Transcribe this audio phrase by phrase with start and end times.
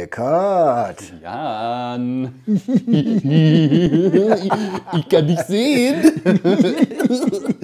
[0.00, 1.02] Eckart.
[1.22, 2.34] Jan.
[2.46, 2.58] ich
[5.08, 6.02] kann dich sehen.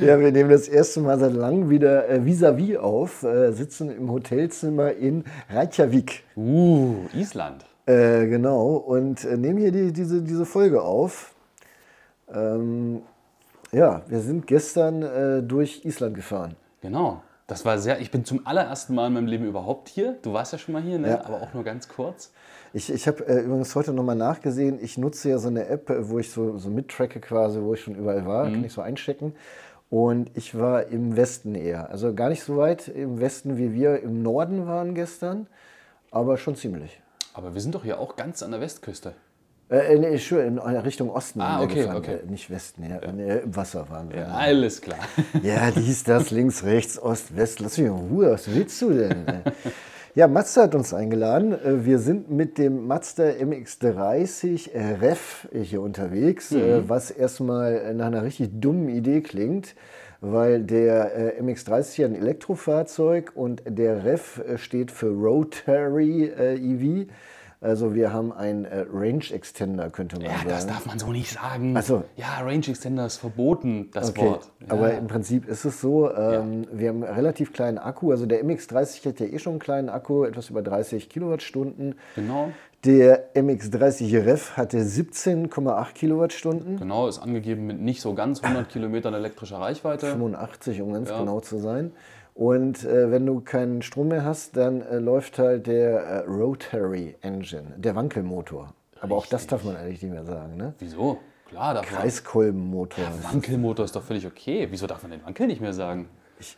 [0.00, 4.10] Ja, wir nehmen das erste Mal seit langem wieder äh, vis-à-vis auf, äh, sitzen im
[4.10, 6.24] Hotelzimmer in Reykjavik.
[6.36, 7.64] Uh, Island.
[7.86, 11.34] Äh, genau, und äh, nehmen hier die, diese, diese Folge auf.
[12.32, 13.02] Ähm,
[13.72, 16.54] ja, wir sind gestern durch Island gefahren.
[16.80, 17.22] Genau.
[17.46, 20.16] Das war sehr, ich bin zum allerersten Mal in meinem Leben überhaupt hier.
[20.22, 21.10] Du warst ja schon mal hier, ne?
[21.10, 21.24] Ja.
[21.24, 22.32] aber auch nur ganz kurz.
[22.72, 26.08] Ich, ich habe äh, übrigens heute nochmal nachgesehen, ich nutze ja so eine App, äh,
[26.08, 29.34] wo ich so, so mittracke quasi, wo ich schon überall war, kann ich so einchecken.
[29.90, 31.90] Und ich war im Westen eher.
[31.90, 35.46] Also gar nicht so weit im Westen, wie wir im Norden waren gestern,
[36.10, 37.02] aber schon ziemlich.
[37.34, 39.14] Aber wir sind doch hier auch ganz an der Westküste.
[39.70, 42.18] Äh, nee, schon in Richtung Osten Ah, okay, gefahren, okay.
[42.26, 44.20] äh, nicht Westen, ja, nee, im Wasser waren wir.
[44.20, 44.98] Ja, alles klar.
[45.42, 47.60] Ja, dies, das, links, rechts, Ost, West.
[47.60, 49.24] Lass mich in Ruhe, was willst du denn?
[50.16, 51.54] Ja, Mazda hat uns eingeladen.
[51.54, 58.22] Äh, Wir sind mit dem Mazda MX-30 REV hier unterwegs, äh, was erstmal nach einer
[58.22, 59.74] richtig dummen Idee klingt,
[60.20, 66.54] weil der äh, MX-30 ja ein Elektrofahrzeug und der REV äh, steht für Rotary äh,
[66.54, 67.08] EV.
[67.64, 70.48] Also wir haben einen äh, Range Extender, könnte man Ja, sagen.
[70.50, 71.74] das darf man so nicht sagen.
[71.78, 72.04] Ach so.
[72.14, 74.50] Ja, Range Extender ist verboten, das Okay, Wort.
[74.60, 74.74] Ja.
[74.74, 78.10] aber im Prinzip ist es so, ähm, wir haben einen relativ kleinen Akku.
[78.10, 81.94] Also der MX-30 hat ja eh schon einen kleinen Akku, etwas über 30 Kilowattstunden.
[82.16, 82.50] Genau,
[82.84, 89.14] Der MX-30 REV hatte 17,8 Kilowattstunden, genau, ist angegeben mit nicht so ganz 100 Kilometern
[89.14, 90.06] elektrischer Reichweite.
[90.08, 91.18] 85 um ganz Ja.
[91.18, 91.92] genau zu sein.
[92.34, 97.16] Und äh, wenn du keinen Strom mehr hast, dann äh, läuft halt der äh, Rotary
[97.22, 98.74] Engine, der Wankelmotor.
[99.00, 100.74] Aber auch das darf man eigentlich nicht mehr sagen, ne?
[100.80, 101.18] Wieso?
[101.48, 102.00] Klar, darf man.
[102.00, 103.04] Kreiskolbenmotor.
[103.22, 104.66] Wankelmotor ist doch völlig okay.
[104.70, 106.08] Wieso darf man den Wankel nicht mehr sagen?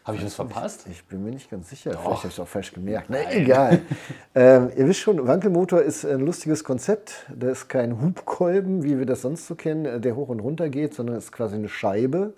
[0.04, 0.86] Habe ich was verpasst?
[0.90, 1.90] Ich bin mir nicht ganz sicher.
[1.90, 3.08] Vielleicht habe ich es auch falsch gemerkt.
[3.10, 3.82] Na, egal.
[4.34, 7.26] ähm, ihr wisst schon, Wankelmotor ist ein lustiges Konzept.
[7.34, 10.70] Das ist kein Hubkolben, wie wir das sonst so kennen, äh, der hoch und runter
[10.70, 12.32] geht, sondern es ist quasi eine Scheibe,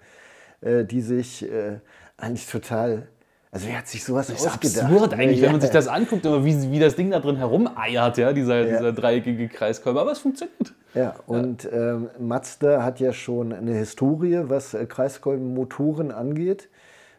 [0.60, 1.78] äh, die sich äh,
[2.16, 3.06] eigentlich total.
[3.50, 4.84] Also, wer hat sich sowas Das ist ausgedacht?
[4.90, 5.66] absurd eigentlich, wenn man Ja.
[5.66, 9.48] sich das anguckt, aber wie, wie das Ding da drin herumeiert, ja, dieser, dieser dreieckige
[9.48, 9.98] Kreiskolben.
[10.00, 10.74] Aber es funktioniert.
[10.94, 16.68] Ja, und ähm, Mazda hat ja schon eine Historie, was äh, Kreiskolbenmotoren angeht.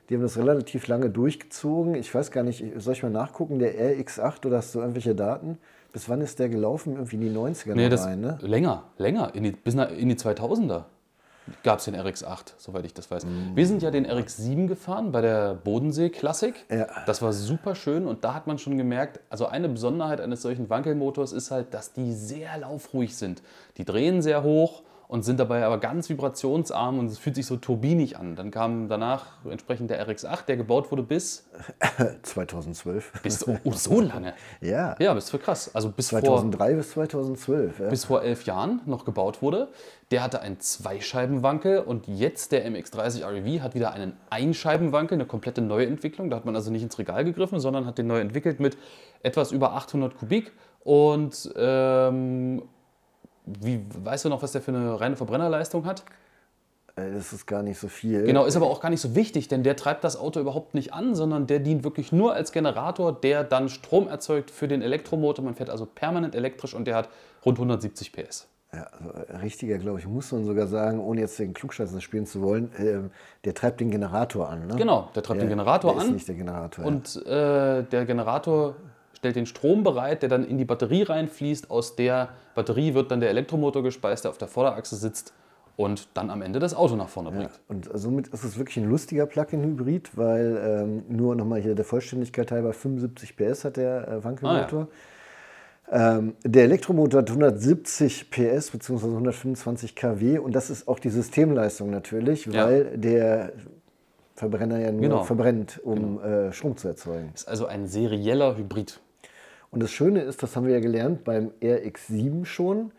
[0.09, 1.93] Die haben das relativ lange durchgezogen.
[1.95, 5.57] Ich weiß gar nicht, soll ich mal nachgucken, der RX8 oder hast du irgendwelche Daten?
[5.93, 6.93] Bis wann ist der gelaufen?
[6.95, 8.37] Irgendwie in die 90er Nee, noch das rein, ne?
[8.41, 10.83] länger, länger, in die, bis in die 2000er
[11.63, 13.25] gab es den RX8, soweit ich das weiß.
[13.55, 16.65] Wir sind ja den RX7 gefahren bei der Bodensee Klassik.
[16.69, 16.87] Ja.
[17.05, 20.69] Das war super schön und da hat man schon gemerkt, also eine Besonderheit eines solchen
[20.69, 23.41] Wankelmotors ist halt, dass die sehr laufruhig sind.
[23.77, 27.57] Die drehen sehr hoch und sind dabei aber ganz vibrationsarm und es fühlt sich so
[27.57, 28.35] turbinig an.
[28.35, 31.49] Dann kam danach entsprechend der RX8, der gebaut wurde bis,
[32.21, 33.13] 2012.
[33.23, 34.35] bis oh, so lange.
[34.61, 35.73] Ja, Ja, bis für krass.
[35.73, 37.79] Also bis vor 2003 bis 2012.
[37.79, 37.89] Ja.
[37.89, 39.69] bis vor elf Jahren noch gebaut wurde.
[40.11, 45.61] Der hatte einen Zweischeibenwankel und jetzt der MX-30 REV hat wieder einen Einscheibenwankel, eine komplette
[45.61, 46.29] Neuentwicklung.
[46.29, 48.77] Da hat man also nicht ins Regal gegriffen, sondern hat den neu entwickelt mit
[49.23, 50.51] etwas über 800 Kubik.
[50.83, 52.61] Und ähm,
[53.61, 56.03] wie, weißt du noch, was der für eine reine Verbrennerleistung hat?
[56.95, 58.23] Äh, Das ist gar nicht so viel.
[58.23, 60.93] Genau, ist aber auch gar nicht so wichtig, denn der treibt das Auto überhaupt nicht
[60.93, 65.43] an, sondern der dient wirklich nur als Generator, der dann Strom erzeugt für den Elektromotor.
[65.43, 67.09] Man fährt also permanent elektrisch und der hat
[67.45, 68.47] rund 170 PS.
[68.71, 72.27] Ja, also äh, richtiger, glaube ich, muss man sogar sagen, ohne jetzt den Klugscheißer spielen
[72.27, 73.09] zu wollen, ähm,
[73.43, 74.67] der treibt den Generator an.
[74.67, 74.75] Ne?
[74.75, 76.07] Genau, der treibt Ja, den Generator der an.
[76.09, 76.85] Ist nicht der Generator.
[76.85, 78.75] Und äh, der Generator
[79.19, 81.69] stellt den Strom bereit, der dann in die Batterie reinfließt.
[81.69, 85.33] Aus der Batterie wird dann der Elektromotor gespeist, der auf der Vorderachse sitzt
[85.75, 87.59] und dann am Ende das Auto nach vorne bringt.
[87.67, 92.51] Und somit ist es wirklich ein lustiger Plug-in-Hybrid, weil ähm, nur nochmal hier der Vollständigkeit
[92.51, 94.87] halber 75 PS hat der äh, Wankelmotor.
[95.91, 99.05] ähm, der Elektromotor hat 170 PS bzw.
[99.07, 102.65] 125 kW und das ist auch die Systemleistung natürlich, Ja.
[102.65, 103.53] weil der
[104.35, 105.23] Verbrenner ja nur Genau.
[105.23, 107.31] verbrennt, um äh, Strom zu erzeugen.
[107.33, 109.01] Ist also ein serieller Hybrid.
[109.71, 112.91] Und das Schöne ist, das haben wir ja gelernt beim RX7 schon.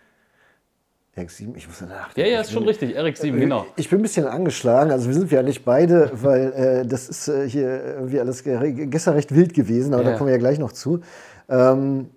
[1.17, 2.21] RX7, ich muss nachdenken.
[2.21, 2.97] Ja, ja, ist schon bin- richtig.
[2.97, 3.67] RX7, genau.
[3.77, 7.27] Ich bin ein bisschen angeschlagen, also wir sind ja nicht beide, weil äh, das ist
[7.29, 10.11] äh, hier irgendwie alles ge gestern recht wild gewesen, aber Ja.
[10.12, 11.00] da kommen wir ja gleich noch zu.
[11.49, 12.11] Ähm,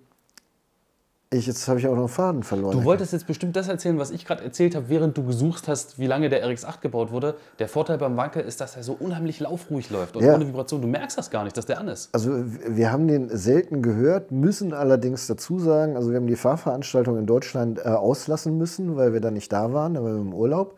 [1.34, 2.78] ich, jetzt habe ich auch noch einen Faden verloren.
[2.78, 5.98] Du wolltest jetzt bestimmt das erzählen, was ich gerade erzählt habe, während du gesucht hast,
[5.98, 7.34] wie lange der RX8 gebaut wurde.
[7.58, 10.34] Der Vorteil beim Wankel ist, dass er so unheimlich laufruhig läuft und Ja.
[10.34, 10.80] ohne Vibration.
[10.80, 12.08] Du merkst das gar nicht, dass der an ist.
[12.12, 12.30] Also
[12.68, 17.26] wir haben den selten gehört, müssen allerdings dazu sagen, also wir haben die Fahrveranstaltung in
[17.26, 20.76] Deutschland äh, auslassen müssen, weil wir da nicht da waren, da waren wir im Urlaub.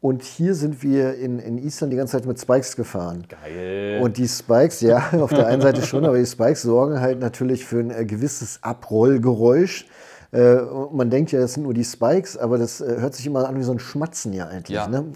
[0.00, 3.24] Und hier sind wir in, in Island die ganze Zeit mit Spikes gefahren.
[3.28, 4.00] Geil.
[4.02, 7.66] Und die Spikes, ja, auf der einen Seite schon, aber die Spikes sorgen halt natürlich
[7.66, 9.86] für ein äh, gewisses Abrollgeräusch.
[10.32, 10.56] Äh,
[10.92, 13.58] man denkt ja, das sind nur die Spikes, aber das äh, hört sich immer an
[13.58, 14.74] wie so ein Schmatzen ja eigentlich.
[14.74, 14.88] Ja.
[14.88, 15.12] Ne?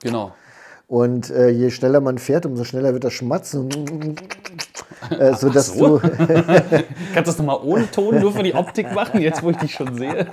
[0.00, 0.32] genau.
[0.86, 3.68] Und äh, je schneller man fährt, umso schneller wird das Schmatzen.
[5.10, 5.98] Äh, sodass so?
[5.98, 6.08] du.
[6.28, 9.72] Kannst du das nochmal ohne Ton nur für die Optik machen, jetzt wo ich dich
[9.74, 10.26] schon sehe?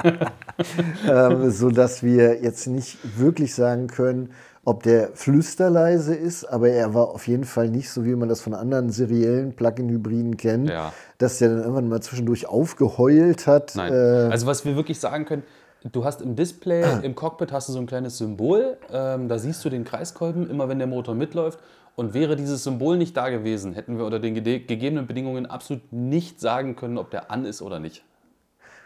[1.08, 4.32] ähm, sodass wir jetzt nicht wirklich sagen können,
[4.64, 8.42] ob der flüsterleise ist, aber er war auf jeden Fall nicht so, wie man das
[8.42, 10.94] von anderen seriellen Plug-in-Hybriden kennt, Ja.
[11.18, 13.74] dass der dann irgendwann mal zwischendurch aufgeheult hat.
[13.76, 13.92] Nein.
[13.92, 15.44] Äh, also was wir wirklich sagen können,
[15.92, 19.66] du hast im Display, im Cockpit hast du so ein kleines Symbol, ähm, da siehst
[19.66, 21.58] du den Kreiskolben, immer wenn der Motor mitläuft.
[21.96, 26.40] Und wäre dieses Symbol nicht da gewesen, hätten wir unter den gegebenen Bedingungen absolut nicht
[26.40, 28.04] sagen können, ob der an ist oder nicht.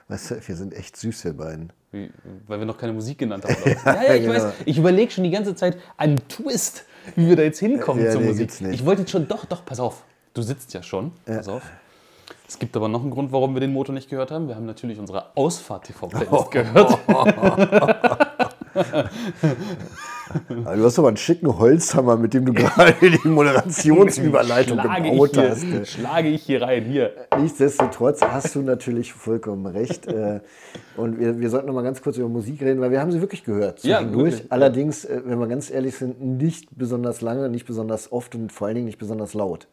[0.07, 1.71] weißt du, wir sind echt süß, wir beiden.
[1.91, 2.09] Wie,
[2.47, 3.55] weil wir noch keine Musik genannt haben.
[3.85, 4.33] Ja, ja, ich genau.
[4.33, 4.53] weiß.
[4.65, 6.85] Ich überlege schon die ganze Zeit einen Twist,
[7.15, 8.51] wie wir da jetzt hinkommen Ja, zur nee, Musik.
[8.71, 10.03] Ich wollte jetzt schon, doch, doch, pass auf.
[10.33, 11.11] Du sitzt ja schon.
[11.25, 11.63] Pass auf.
[12.47, 14.47] Es gibt aber noch einen Grund, warum wir den Motor nicht gehört haben.
[14.47, 16.97] Wir haben natürlich unsere Ausfahrt-TV-Playlist gehört.
[20.65, 25.39] Also, du hast aber einen schicken Holzhammer, mit dem du gerade die Moderationsüberleitung gebaut ich
[25.39, 25.61] hast.
[25.63, 26.83] hier, schlage ich hier rein.
[26.85, 27.13] Hier.
[27.39, 30.07] Nichtsdestotrotz hast du natürlich vollkommen recht.
[30.07, 30.39] Äh,
[30.97, 33.21] Und wir, wir sollten noch mal ganz kurz über Musik reden, weil wir haben sie
[33.21, 34.51] wirklich gehört Ja, wirklich.
[34.51, 38.67] Allerdings, äh, wenn wir ganz ehrlich sind, nicht besonders lange, nicht besonders oft und vor
[38.67, 39.67] allen Dingen nicht besonders laut.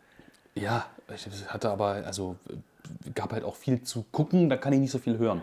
[0.55, 0.85] Ja,
[1.15, 2.37] ich hatte aber, also
[3.15, 5.43] gab halt auch viel zu gucken, da kann ich nicht so viel hören.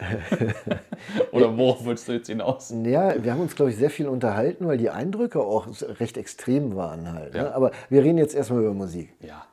[1.32, 2.72] Oder worauf willst du jetzt hinaus?
[2.84, 5.66] Ja, wir haben uns, glaube ich, sehr viel unterhalten, weil die Eindrücke auch
[6.00, 7.34] recht extrem waren halt.
[7.34, 7.42] Ja.
[7.44, 7.54] Ne?
[7.54, 9.14] Aber wir reden jetzt erstmal über Musik.
[9.20, 9.46] Ja.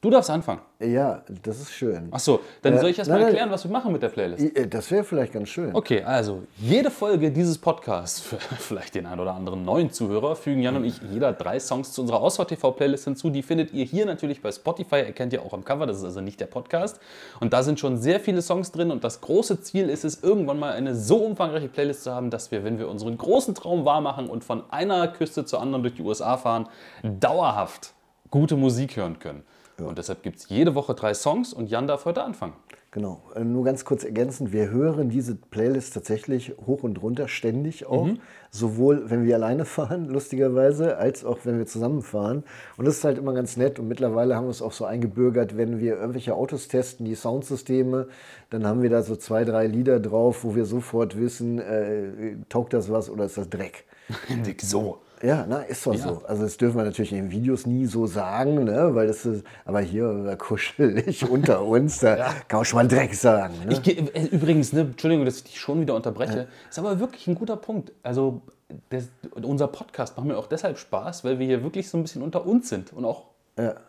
[0.00, 0.60] Du darfst anfangen.
[0.78, 2.06] Ja, das ist schön.
[2.12, 3.30] Achso, dann Äh, soll ich erst mal nein, nein.
[3.34, 4.56] erklären, was wir machen mit der Playlist.
[4.56, 5.74] Äh, Das wäre vielleicht ganz schön.
[5.74, 10.62] Okay, also jede Folge dieses Podcasts, für vielleicht den einen oder anderen neuen Zuhörer, fügen
[10.62, 13.30] Jan und ich jeder drei Songs zu unserer Ausfahrt-TV-Playlist hinzu.
[13.30, 16.20] Die findet ihr hier natürlich bei Spotify, erkennt ihr auch am Cover, das ist also
[16.20, 17.00] nicht der Podcast.
[17.40, 20.60] Und da sind schon sehr viele Songs drin und das große Ziel ist es, irgendwann
[20.60, 24.00] mal eine so umfangreiche Playlist zu haben, dass wir, wenn wir unseren großen Traum wahr
[24.00, 26.68] machen und von einer Küste zur anderen durch die USA fahren,
[27.02, 27.94] dauerhaft
[28.30, 29.42] gute Musik hören können.
[29.86, 32.54] Und deshalb gibt es jede Woche drei Songs und Jan darf heute anfangen.
[32.90, 33.22] Genau.
[33.34, 38.06] Äh, Nur ganz kurz ergänzend, wir hören diese Playlist tatsächlich hoch und runter ständig auch.
[38.06, 38.20] Mhm.
[38.50, 42.44] Sowohl wenn wir alleine fahren, lustigerweise, als auch wenn wir zusammenfahren.
[42.76, 43.78] Und das ist halt immer ganz nett.
[43.78, 48.08] Und mittlerweile haben wir es auch so eingebürgert, wenn wir irgendwelche Autos testen, die Soundsysteme,
[48.50, 52.72] dann haben wir da so zwei, drei Lieder drauf, wo wir sofort wissen, äh, taugt
[52.72, 53.84] das was oder ist das Dreck.
[54.62, 54.98] so.
[55.22, 56.22] Ja, na, ist doch so.
[56.26, 58.94] Also das dürfen wir natürlich in den Videos nie so sagen, ne?
[58.94, 62.16] weil das ist, aber hier kuschelig unter uns, da
[62.46, 63.54] kann man schon mal Dreck sagen.
[63.66, 63.80] Ne?
[63.84, 67.34] Ich, äh, übrigens, ne, Entschuldigung, dass ich dich schon wieder unterbreche, ist aber wirklich ein
[67.34, 67.92] guter Punkt.
[68.02, 68.42] Also,
[68.90, 69.08] das,
[69.40, 72.46] unser Podcast macht mir auch deshalb Spaß, weil wir hier wirklich so ein bisschen unter
[72.46, 73.24] uns sind und auch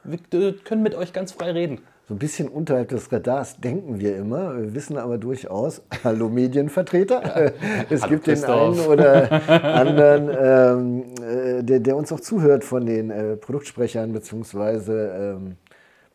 [0.03, 1.79] wir können mit euch ganz frei reden.
[2.09, 7.53] So ein bisschen unterhalb des Radars denken wir immer, wir wissen aber durchaus, hallo Medienvertreter,
[7.91, 8.79] es Hallo gibt den Christoph.
[8.79, 9.31] einen oder
[9.63, 14.91] anderen, ähm, äh, der, der uns auch zuhört von den äh, Produktsprechern bzw.
[14.91, 15.57] Ähm,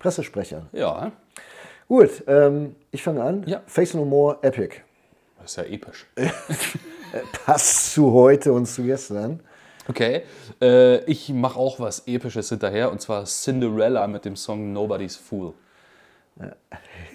[0.00, 0.68] Pressesprechern.
[0.72, 1.12] Ja,
[1.86, 3.44] Gut, ähm, ich fange an.
[3.46, 3.62] Ja.
[3.66, 4.78] Face No More Epic.
[5.40, 6.06] das ist ja episch.
[7.44, 9.38] Passt zu heute und zu gestern.
[9.88, 10.22] Okay,
[10.60, 15.54] äh, ich mache auch was Episches hinterher und zwar Cinderella mit dem Song Nobody's Fool.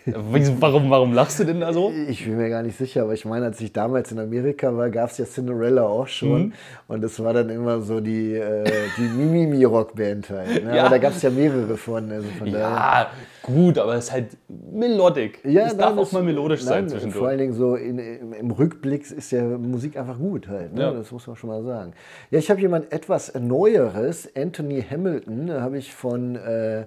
[0.06, 1.92] Wie- Warum, warum lachst du denn da so?
[2.08, 4.90] Ich bin mir gar nicht sicher, aber ich meine, als ich damals in Amerika war,
[4.90, 6.46] gab es ja Cinderella auch schon.
[6.46, 6.54] Mhm.
[6.88, 8.64] Und das war dann immer so die, äh,
[8.98, 10.64] die Mimimi-Rockband halt.
[10.66, 10.76] Ne?
[10.76, 10.84] Ja.
[10.84, 12.10] Aber da gab es ja mehrere von.
[12.12, 12.48] Also von.
[12.48, 13.12] Ja,
[13.44, 15.40] gut, aber es ist halt melodic.
[15.44, 17.20] Ja, es darf auch mal melodisch sein nein, zwischendurch.
[17.20, 20.74] Vor allen Dingen so in, im, im Rückblick ist ja Musik einfach gut halt.
[20.74, 20.82] Ne?
[20.82, 20.92] Ja.
[20.92, 21.92] Das muss man schon mal sagen.
[22.32, 24.30] Ja, ich habe jemand etwas Neueres.
[24.36, 26.86] Anthony Hamilton habe ich von äh,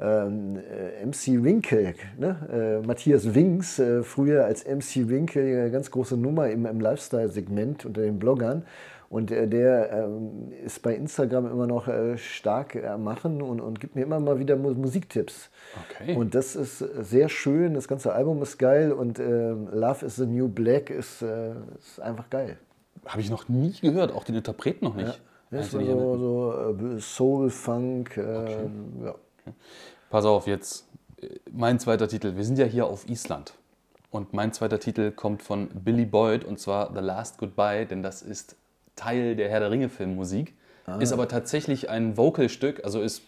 [0.00, 2.80] ähm, äh, MC Winkel, ne?
[2.82, 7.84] äh, Matthias Winks, äh, früher als MC Winkel, eine ganz große Nummer im, im Lifestyle-Segment
[7.86, 8.64] unter den Bloggern.
[9.10, 13.60] Und äh, der ähm, ist bei Instagram immer noch äh, stark äh, am machen und,
[13.60, 15.50] und gibt mir immer mal wieder Mu- Musiktipps.
[16.00, 16.16] Okay.
[16.16, 20.24] Und das ist sehr schön, das ganze Album ist geil und ähm, Love is the
[20.24, 22.56] New Black ist, äh, ist einfach geil.
[23.04, 25.20] Habe ich noch nie gehört, auch den Interpreten noch nicht.
[25.50, 28.22] Das Anthony war so, so äh, Soul, Funk, äh,
[29.04, 29.14] ja.
[30.10, 30.86] Pass auf, jetzt
[31.20, 32.36] äh, mein zweiter Titel.
[32.36, 33.54] Wir sind ja hier auf Island.
[34.10, 38.20] Und mein zweiter Titel kommt von Billy Boyd und zwar The Last Goodbye, denn das
[38.20, 38.56] ist
[38.94, 40.54] Teil der Herr der Ringe Filmmusik.
[40.84, 40.98] Ah.
[40.98, 43.22] Ist aber tatsächlich ein Vocalstück, also ist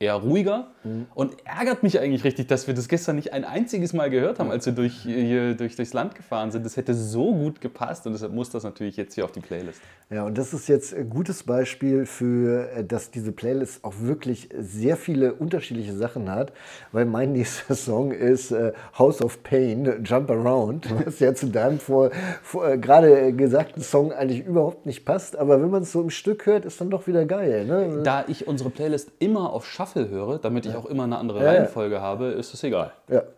[0.00, 0.68] eher ruhiger
[1.14, 4.50] und ärgert mich eigentlich richtig, dass wir das gestern nicht ein einziges Mal gehört haben,
[4.50, 6.64] als wir durch, hier, durch, durchs Land gefahren sind.
[6.64, 9.80] Das hätte so gut gepasst und deshalb muss das natürlich jetzt hier auf die Playlist.
[10.12, 14.48] Ja, und das ist jetzt ein gutes Beispiel für, äh, dass diese Playlist auch wirklich
[14.58, 16.52] sehr viele unterschiedliche Sachen hat,
[16.90, 21.78] weil mein nächster Song ist äh, House of Pain, Jump Around, was ja zu deinem
[21.78, 22.10] vor,
[22.42, 26.10] vor äh, gerade gesagten Song eigentlich überhaupt nicht passt, aber wenn man es so im
[26.10, 27.66] Stück hört, ist dann doch wieder geil.
[27.66, 28.00] Ne?
[28.02, 31.44] Da ich unsere Playlist immer auf Shuffle höre, damit ich auch immer eine andere.
[31.44, 32.92] Reihenfolge habe, ist es egal.
[33.08, 33.22] Ja.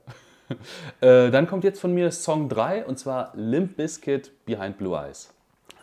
[1.00, 5.32] Äh, dann kommt jetzt von mir Song 3 und zwar Limp Bizkit Behind Blue Eyes.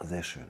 [0.04, 0.44] Sehr schön.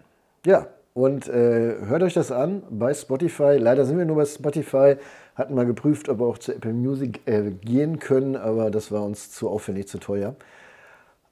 [0.45, 3.55] Ja, und äh, hört euch das an bei Spotify.
[3.57, 4.97] Leider sind wir nur bei Spotify.
[5.35, 9.03] Hatten mal geprüft, ob wir auch zu Apple Music äh, gehen können, aber das war
[9.03, 10.35] uns zu aufwendig, zu teuer.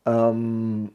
[0.06, 0.92] Ähm,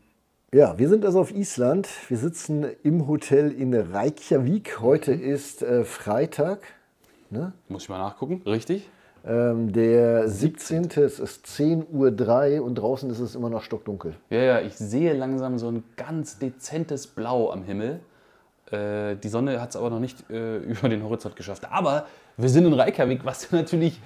[0.55, 1.89] ja, wir sind also auf Island.
[2.09, 4.81] Wir sitzen im Hotel in Reykjavik.
[4.81, 6.61] Heute ist äh, Freitag,
[7.33, 7.53] ne?
[7.69, 8.89] Muss ich mal nachgucken, richtig?
[9.25, 10.91] ähm, der 17.
[10.97, 14.15] Es ist 10.03 Uhr und draußen ist es immer noch stockdunkel.
[14.31, 18.01] Ja, ja, ich sehe langsam so ein ganz dezentes Blau am Himmel.
[18.71, 21.71] Äh, die Sonne hat es aber noch nicht äh, über den Horizont geschafft.
[21.71, 24.01] Aber wir sind in Reykjavik, was natürlich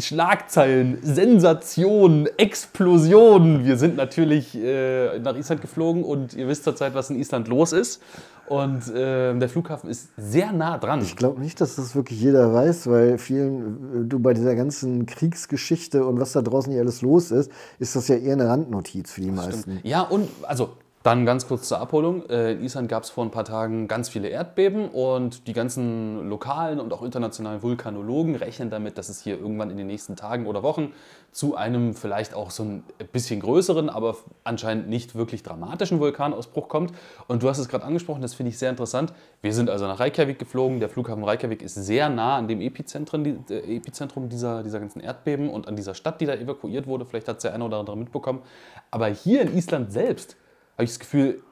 [0.00, 3.64] Schlagzeilen, Sensation, Explosion.
[3.64, 7.72] Wir sind natürlich äh, nach Island geflogen und ihr wisst zurzeit, was in Island los
[7.72, 8.02] ist.
[8.48, 11.02] Und äh, der Flughafen ist sehr nah dran.
[11.02, 15.04] Ich glaube nicht, dass das wirklich jeder weiß, weil vielen, äh, du bei dieser ganzen
[15.04, 19.12] Kriegsgeschichte und was da draußen hier alles los ist, ist das ja eher eine Randnotiz
[19.12, 19.80] für die meisten.
[19.82, 20.70] Ja, und also
[21.08, 22.28] dann ganz kurz zur Abholung.
[22.28, 26.28] Äh, In Island gab es vor ein paar Tagen ganz viele Erdbeben und die ganzen
[26.28, 30.46] lokalen und auch internationalen Vulkanologen rechnen damit, dass es hier irgendwann in den nächsten Tagen
[30.46, 30.92] oder Wochen
[31.32, 36.92] zu einem vielleicht auch so ein bisschen größeren, aber anscheinend nicht wirklich dramatischen Vulkanausbruch kommt.
[37.26, 39.14] Und du hast es gerade angesprochen, das finde ich sehr interessant.
[39.40, 40.78] Wir sind also nach Reykjavik geflogen.
[40.78, 45.48] Der Flughafen Reykjavik ist sehr nah an dem Epizentrum, äh, Epizentrum dieser, dieser ganzen Erdbeben
[45.48, 47.06] und an dieser Stadt, die da evakuiert wurde.
[47.06, 48.42] Vielleicht hat es der eine oder andere mitbekommen.
[48.90, 50.36] Aber hier in Island selbst
[50.78, 51.42] habe ich das Gefühl,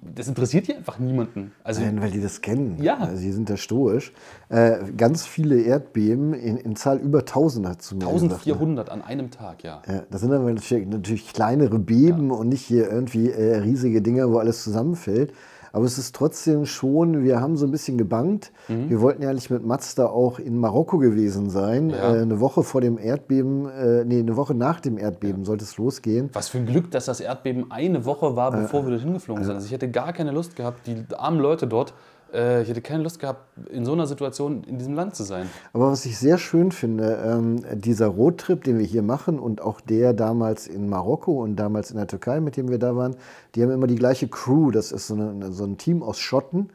[0.00, 1.52] das interessiert hier einfach niemanden.
[1.62, 2.82] Also Nein, weil die das kennen.
[2.82, 2.96] Ja.
[2.96, 4.12] Also die sind da stoisch.
[4.48, 8.22] Äh, ganz viele Erdbeben in, in Zahl über 1000 hat zu mir gesagt.
[8.22, 8.34] ne?
[8.34, 9.82] 1400 an einem Tag, ja.
[9.86, 14.30] Ja, das sind aber natürlich, natürlich kleinere Beben und nicht hier irgendwie äh, riesige Dinger,
[14.30, 15.34] wo alles zusammenfällt.
[15.72, 18.52] Aber es ist trotzdem schon, wir haben so ein bisschen gebankt.
[18.68, 18.90] Mhm.
[18.90, 21.90] Wir wollten ja eigentlich mit Mazda auch in Marokko gewesen sein.
[21.90, 22.14] Ja.
[22.14, 25.76] Äh, eine Woche vor dem Erdbeben, äh, nee, eine Woche nach dem Erdbeben sollte es
[25.78, 26.30] losgehen.
[26.32, 29.54] Was für ein Glück, dass das Erdbeben eine Woche war, bevor wir dorthin geflogen sind.
[29.54, 31.92] Also ich hätte gar keine Lust gehabt, die armen Leute dort, äh,
[32.32, 35.50] ich hätte keine Lust gehabt, in so einer Situation in diesem Land zu sein.
[35.72, 39.80] Aber was ich sehr schön finde, ähm, dieser Roadtrip, den wir hier machen und auch
[39.80, 43.16] der damals in Marokko und damals in der Türkei, mit dem wir da waren,
[43.54, 44.70] die haben immer die gleiche Crew.
[44.70, 46.70] Das ist so, eine, so ein Team aus Schotten,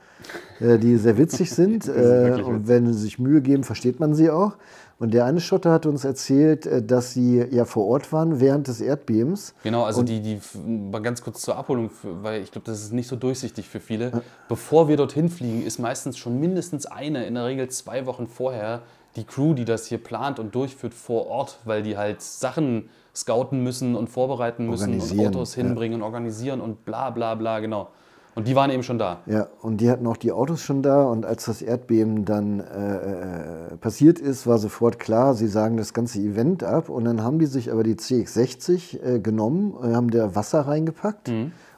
[0.59, 1.87] äh, die sehr witzig sind.
[1.87, 4.57] äh, und wenn sie sich Mühe geben, versteht man sie auch.
[4.99, 8.67] Und der eine Schotte hat uns erzählt, äh, dass sie ja vor Ort waren während
[8.67, 9.53] des Erdbebens.
[9.63, 13.07] Genau, also die, die, mal ganz kurz zur Abholung, weil ich glaube, das ist nicht
[13.07, 14.23] so durchsichtig für viele.
[14.49, 18.81] Bevor wir dorthin fliegen, ist meistens schon mindestens eine, in der Regel zwei Wochen vorher,
[19.15, 23.63] die Crew, die das hier plant und durchführt vor Ort, weil die halt Sachen scouten
[23.63, 25.63] müssen und vorbereiten müssen und Autos ja.
[25.63, 27.89] hinbringen und organisieren und bla bla bla, genau.
[28.37, 29.21] Und die waren eben schon da.
[29.25, 31.05] Ja, und die hatten auch die Autos schon da.
[31.05, 35.91] Und als das Erdbeben dann äh, äh, passiert ist, war sofort klar, sie sagen das
[35.91, 36.87] ganze Event ab.
[36.87, 41.31] Und dann haben die sich aber die CX-60 äh, genommen, äh, haben da Wasser reingepackt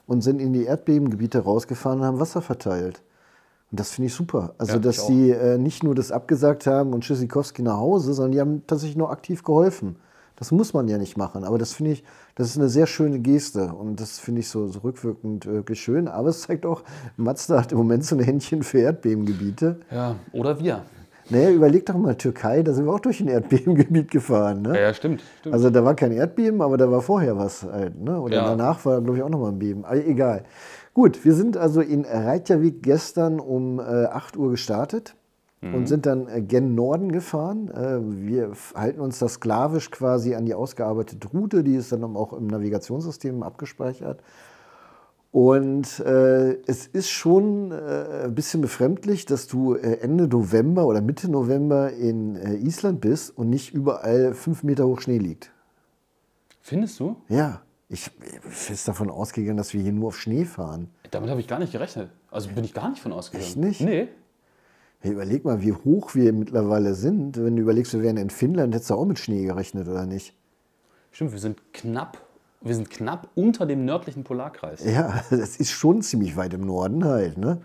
[0.05, 3.03] und sind in die Erdbebengebiete rausgefahren und haben Wasser verteilt.
[3.71, 4.53] Und das finde ich super.
[4.57, 8.31] Also, Ja, dass die äh, nicht nur das abgesagt haben und Tschüssikowski nach Hause, sondern
[8.33, 9.95] die haben tatsächlich noch aktiv geholfen.
[10.39, 12.03] Das muss man ja nicht machen, aber das finde ich,
[12.35, 16.07] das ist eine sehr schöne Geste und das finde ich so, so rückwirkend wirklich schön.
[16.07, 16.83] Aber es zeigt auch,
[17.17, 19.81] Mazda hat im Moment so ein Händchen für Erdbebengebiete.
[19.91, 20.83] Ja, oder wir.
[21.29, 24.61] Naja, überleg doch mal, Türkei, da sind wir auch durch ein Erdbebengebiet gefahren.
[24.63, 24.69] Ne?
[24.75, 25.21] Ja, ja stimmt.
[25.41, 25.53] stimmt.
[25.53, 28.01] Also da war kein Erdbeben, aber da war vorher was halt.
[28.01, 28.19] Ne?
[28.19, 28.45] Oder Ja.
[28.45, 29.85] danach war, glaube ich, auch nochmal ein Beben.
[29.85, 30.43] Aber egal.
[30.93, 35.15] Gut, wir sind also in Reykjavik gestern um äh, 8 Uhr gestartet
[35.61, 37.69] und sind dann äh, gen Norden gefahren.
[37.69, 42.33] Äh, wir halten uns da sklavisch quasi an die ausgearbeitete Route, die ist dann auch
[42.33, 44.21] im Navigationssystem abgespeichert.
[45.31, 51.01] Und äh, es ist schon äh, ein bisschen befremdlich, dass du äh, Ende November oder
[51.01, 55.51] Mitte November in äh, Island bist und nicht überall fünf Meter hoch Schnee liegt.
[56.61, 57.15] Findest du?
[57.27, 60.89] Ja, ich bin fest davon ausgegangen, dass wir hier nur auf Schnee fahren.
[61.11, 62.09] Damit habe ich gar nicht gerechnet.
[62.31, 63.47] Also bin ich gar nicht von ausgegangen.
[63.47, 63.81] Echt nicht?
[63.81, 64.07] Nee.
[65.01, 67.37] Hey, überleg mal, wie hoch wir mittlerweile sind.
[67.41, 70.35] Wenn du überlegst, wir wären in Finnland, hättest du auch mit Schnee gerechnet, oder nicht?
[71.11, 72.17] Stimmt, wir sind knapp,
[72.61, 74.83] wir sind knapp unter dem nördlichen Polarkreis.
[74.83, 77.61] Ja, das ist schon ziemlich weit im Norden halt, ne?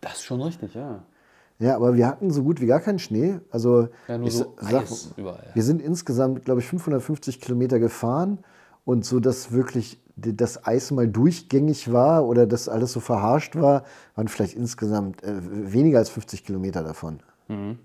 [0.00, 1.04] Das ist schon richtig, ja.
[1.60, 3.38] Ja, aber wir hatten so gut wie gar keinen Schnee.
[3.52, 5.50] Also Ja, ich so sag, Eis überall.
[5.54, 8.38] wir sind insgesamt, glaube ich, 550 Kilometer gefahren
[8.84, 13.84] und so, dass wirklich das Eis mal durchgängig war oder dass alles so verharscht war,
[14.14, 15.32] waren vielleicht insgesamt äh,
[15.72, 17.20] weniger als 50 Kilometer davon.
[17.48, 17.78] Mhm.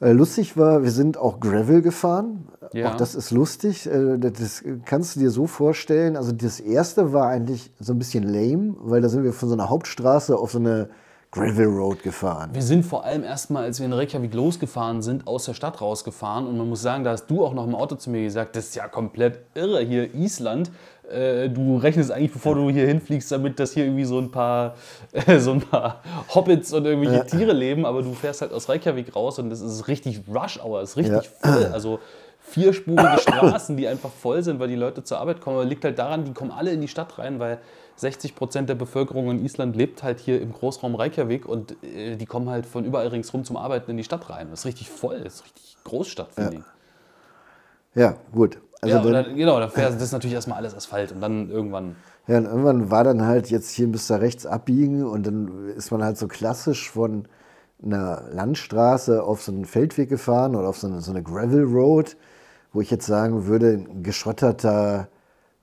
[0.00, 2.48] Äh, lustig war, wir sind auch Gravel gefahren.
[2.72, 2.92] Ja.
[2.92, 3.86] Auch das ist lustig.
[3.86, 6.16] Äh, das kannst du dir so vorstellen.
[6.16, 9.54] Also das erste war eigentlich so ein bisschen lame, weil da sind wir von so
[9.54, 10.88] einer Hauptstraße auf so eine
[11.32, 12.50] Gravel Road gefahren.
[12.52, 16.46] Wir sind vor allem erstmal, als wir in Reykjavik losgefahren sind, aus der Stadt rausgefahren.
[16.48, 18.66] Und man muss sagen, da hast du auch noch im Auto zu mir gesagt, das
[18.66, 20.72] ist ja komplett irre hier, Island.
[21.08, 24.74] Äh, Du rechnest eigentlich, bevor du hier hinfliegst, damit, dass hier irgendwie so ein paar,
[25.12, 26.00] äh, so ein paar
[26.34, 27.86] Hobbits und irgendwelche Tiere leben.
[27.86, 31.30] Aber du fährst halt aus Reykjavik raus und das ist richtig Rush Hour, ist richtig
[31.44, 31.52] Ja.
[31.52, 31.66] voll.
[31.72, 32.00] Also
[32.40, 35.58] vierspurige Straßen, die einfach voll sind, weil die Leute zur Arbeit kommen.
[35.58, 37.58] Aber liegt halt daran, die kommen alle in die Stadt rein, weil
[38.00, 42.26] 60 Prozent der Bevölkerung in Island lebt halt hier im Großraum Reykjavik und äh, die
[42.26, 44.48] kommen halt von überall ringsrum zum Arbeiten in die Stadt rein.
[44.50, 46.64] Das ist richtig voll, das ist richtig Großstadtfeeling.
[47.94, 48.58] Ja, gut.
[48.80, 51.50] Also Ja, dann, dann, genau, dann fährst, das ist natürlich erstmal alles Asphalt und dann
[51.50, 51.96] irgendwann.
[52.26, 55.90] ja, und irgendwann war dann halt jetzt hier müsst ihr rechts abbiegen und dann ist
[55.90, 57.26] man halt so klassisch von
[57.82, 62.16] einer Landstraße auf so einen Feldweg gefahren oder auf so eine, so eine Gravel Road,
[62.72, 65.08] wo ich jetzt sagen würde, ein geschotterter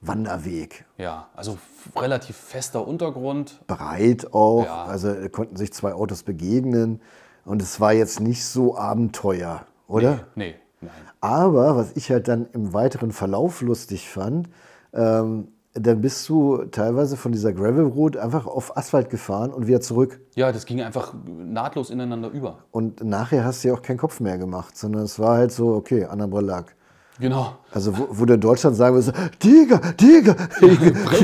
[0.01, 0.85] Wanderweg.
[0.97, 1.57] Ja, also
[1.95, 3.61] relativ fester Untergrund.
[3.67, 4.85] Breit auch, Ja.
[4.85, 7.01] also konnten sich zwei Autos begegnen
[7.45, 10.27] und es war jetzt nicht so Abenteuer, oder?
[10.35, 10.91] Nee, nein.
[11.19, 14.49] Aber was ich halt dann im weiteren Verlauf lustig fand,
[14.93, 19.79] ähm, dann bist du teilweise von dieser Gravel Road einfach auf Asphalt gefahren und wieder
[19.81, 20.19] zurück.
[20.35, 22.59] Ja, das ging einfach nahtlos ineinander über.
[22.71, 25.75] Und nachher hast du ja auch keinen Kopf mehr gemacht, sondern es war halt so,
[25.75, 26.75] okay, anderer Lack.
[27.19, 27.55] Genau.
[27.71, 30.35] Also wo, wo in Deutschland sagen würdest, Digga, Digga,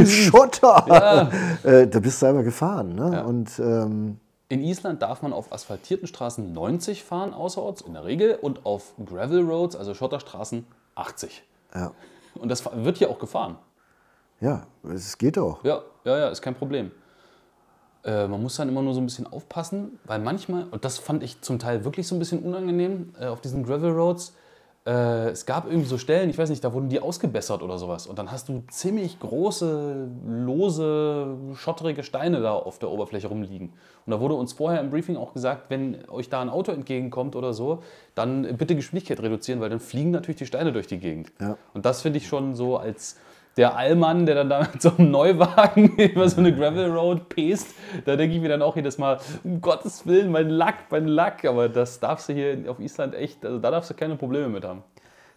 [0.05, 1.29] Schotter.
[1.63, 2.95] Äh, da bist du einfach gefahren.
[2.95, 3.11] Ne?
[3.13, 3.21] Ja.
[3.23, 4.17] Und ähm,
[4.49, 8.93] In Island darf man auf asphaltierten Straßen 90 fahren außerorts in der Regel und auf
[9.05, 11.43] Gravel Roads, also Schotterstraßen, 80.
[11.75, 11.91] ja,
[12.35, 13.57] Und das wird hier auch gefahren.
[14.39, 15.63] ja, es geht auch.
[15.63, 16.91] Ja, ja, ja, ist kein Problem.
[18.03, 21.23] Äh, man muss dann immer nur so ein bisschen aufpassen, weil manchmal, und das fand
[21.23, 24.33] ich zum Teil wirklich so ein bisschen unangenehm äh, auf diesen Gravel Roads,
[24.85, 28.05] äh, es gab irgendwie so Stellen, ich weiß nicht, da wurden die ausgebessert oder sowas.
[28.05, 33.69] Und dann hast du ziemlich große, lose, schotterige Steine da auf der Oberfläche rumliegen.
[34.05, 37.35] Und da wurde uns vorher im Briefing auch gesagt, wenn euch da ein Auto entgegenkommt
[37.35, 37.81] oder so,
[38.13, 41.31] dann bitte Geschwindigkeit reduzieren, weil dann fliegen natürlich die Steine durch die Gegend.
[41.39, 41.57] Ja.
[41.73, 43.17] Und das finde ich schon so als
[43.57, 47.67] der Allmann, der dann da mit so einem Neuwagen über so eine Gravel Road pest,
[48.05, 51.45] da denke ich mir dann auch jedes Mal, um Gottes Willen, mein Lack, mein Lack.
[51.45, 54.65] Aber das darfst du hier auf Island echt, also da darfst du keine Probleme mit
[54.65, 54.83] haben.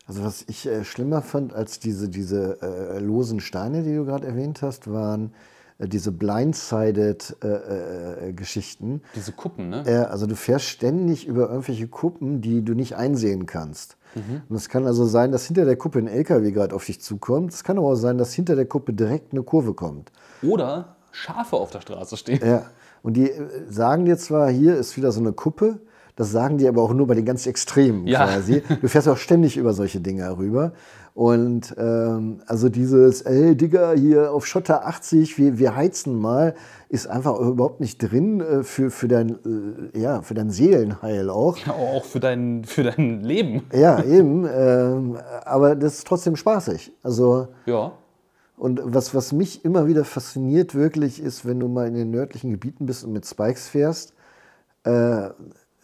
[0.07, 4.27] Also was ich äh, schlimmer fand als diese, diese äh, losen Steine, die du gerade
[4.27, 5.33] erwähnt hast, waren
[5.79, 9.01] äh, diese Blindsided-Geschichten.
[9.15, 9.83] Diese Kuppen, ne?
[9.87, 13.97] Äh, also du fährst ständig über irgendwelche Kuppen, die du nicht einsehen kannst.
[14.49, 17.53] Und es kann also sein, dass hinter der Kuppe ein LKW gerade auf dich zukommt.
[17.53, 20.11] Es kann aber auch sein, dass hinter der Kuppe direkt eine Kurve kommt.
[20.43, 22.47] Oder Schafe auf der Straße stehen.
[22.47, 22.67] Ja.
[23.03, 25.81] Und die äh, sagen dir zwar, hier ist wieder so eine Kuppe,
[26.17, 28.25] das sagen die aber auch nur bei den ganz Extremen Ja.
[28.27, 28.63] quasi.
[28.81, 30.73] Du fährst auch ständig über solche Dinge rüber.
[31.15, 36.55] Und ähm, also dieses, ey Digga, hier auf Schotter 80, wir, wir heizen mal,
[36.91, 39.31] ist einfach überhaupt nicht drin äh, für, für, dein,
[39.95, 41.57] äh, ja, für dein Seelenheil auch.
[41.59, 43.63] Ja, auch für dein, für dein Leben.
[43.73, 44.47] Ja, eben.
[44.53, 46.93] Ähm, aber das ist trotzdem spaßig.
[47.03, 47.93] Also, Ja.
[48.59, 52.51] und was, was mich immer wieder fasziniert wirklich ist, wenn du mal in den nördlichen
[52.51, 54.13] Gebieten bist und mit Spikes fährst,
[54.85, 55.31] äh,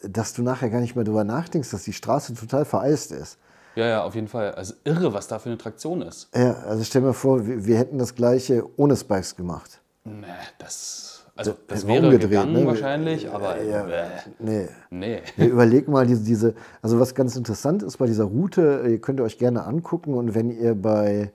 [0.09, 3.39] dass du nachher gar nicht mehr drüber nachdenkst, dass die Straße total vereist ist.
[3.75, 4.53] Ja, ja, auf jeden Fall.
[4.53, 6.29] Also irre, was da für eine Traktion ist.
[6.35, 9.81] Ja, also stell mir vor, wir, wir hätten das gleiche ohne Spikes gemacht.
[10.05, 10.27] Nee,
[10.59, 12.67] das, also das Hätten wäre umgedreht, gegangen ne?
[12.67, 14.03] wahrscheinlich, aber Ja, bäh,
[14.41, 14.69] nee.
[14.91, 15.23] nee.
[15.37, 19.21] Ja, überleg mal diese, diese, also was ganz interessant ist bei dieser Route, ihr könnt
[19.21, 21.33] ihr euch gerne angucken und wenn ihr bei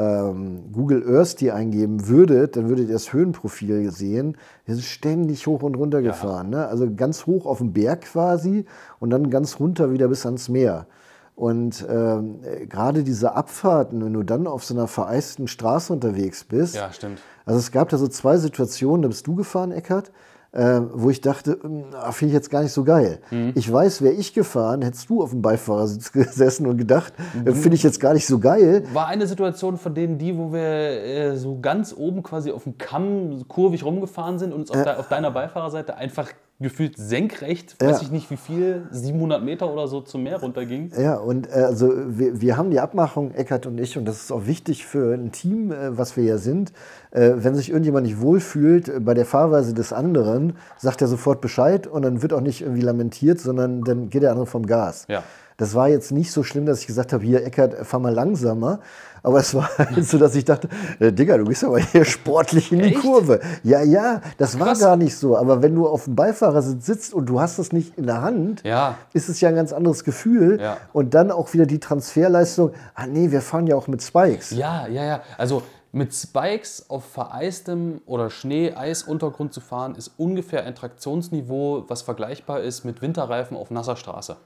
[0.00, 4.36] ähm, Google Earth die eingeben würdet, dann würdet ihr das Höhenprofil sehen.
[4.64, 6.50] Wir sind ständig hoch und runter gefahren.
[6.50, 6.66] Ne?
[6.66, 8.64] Also ganz hoch auf dem Berg quasi
[8.98, 10.86] und dann ganz runter wieder bis ans Meer.
[11.34, 16.44] Und ähm, äh, gerade diese Abfahrten, wenn du dann auf so einer vereisten Straße unterwegs
[16.44, 17.20] bist, Ja, stimmt.
[17.46, 20.12] also es gab da so zwei Situationen, da bist du gefahren, Eckert,
[20.52, 23.20] äh, wo ich dachte, hm, ah, finde ich jetzt gar nicht so geil.
[23.30, 23.52] Mhm.
[23.54, 27.46] Ich weiß, wäre ich gefahren, hättest du auf dem Beifahrersitz gesessen und gedacht, Mhm.
[27.46, 28.84] äh, finde ich jetzt gar nicht so geil.
[28.92, 32.78] War eine Situation von denen die, wo wir äh, so ganz oben quasi auf dem
[32.78, 36.28] Kamm kurvig rumgefahren sind und uns auf, de auf deiner Beifahrerseite einfach
[36.60, 40.92] gefühlt senkrecht, weiß ich nicht wie viel, 700 Meter oder so zum Meer runterging.
[40.98, 44.30] Ja, und äh, also wir, wir haben die Abmachung, Eckert und ich, und das ist
[44.30, 46.72] auch wichtig für ein Team, äh, was wir ja sind.
[47.12, 51.86] Äh, wenn sich irgendjemand nicht wohlfühlt bei der Fahrweise des anderen, sagt er sofort Bescheid
[51.86, 55.06] und dann wird auch nicht irgendwie lamentiert, sondern dann geht der andere vom Gas.
[55.08, 55.24] Ja.
[55.60, 58.80] Das war jetzt nicht so schlimm, dass ich gesagt habe, hier Eckert, fahr mal langsamer.
[59.22, 62.72] Aber es war halt so, dass ich dachte, äh, Digga, du bist aber hier sportlich
[62.72, 63.00] in die Echt?
[63.00, 63.40] Kurve.
[63.62, 64.80] Ja, ja, das war Krass.
[64.80, 65.36] gar nicht so.
[65.36, 68.62] Aber wenn du auf dem Beifahrersitz sitzt und du hast das nicht in der Hand,
[68.64, 68.96] Ja.
[69.12, 70.60] ist es ja ein ganz anderes Gefühl.
[70.60, 70.76] Ja.
[70.92, 72.72] Und dann auch wieder die Transferleistung.
[72.94, 74.50] Ah nee, wir fahren ja auch mit Spikes.
[74.50, 75.20] Ja, ja, ja.
[75.38, 82.60] Also mit Spikes auf vereistem oder Schnee-Eis-Untergrund zu fahren, ist ungefähr ein Traktionsniveau, was vergleichbar
[82.60, 84.36] ist mit Winterreifen auf nasser Straße.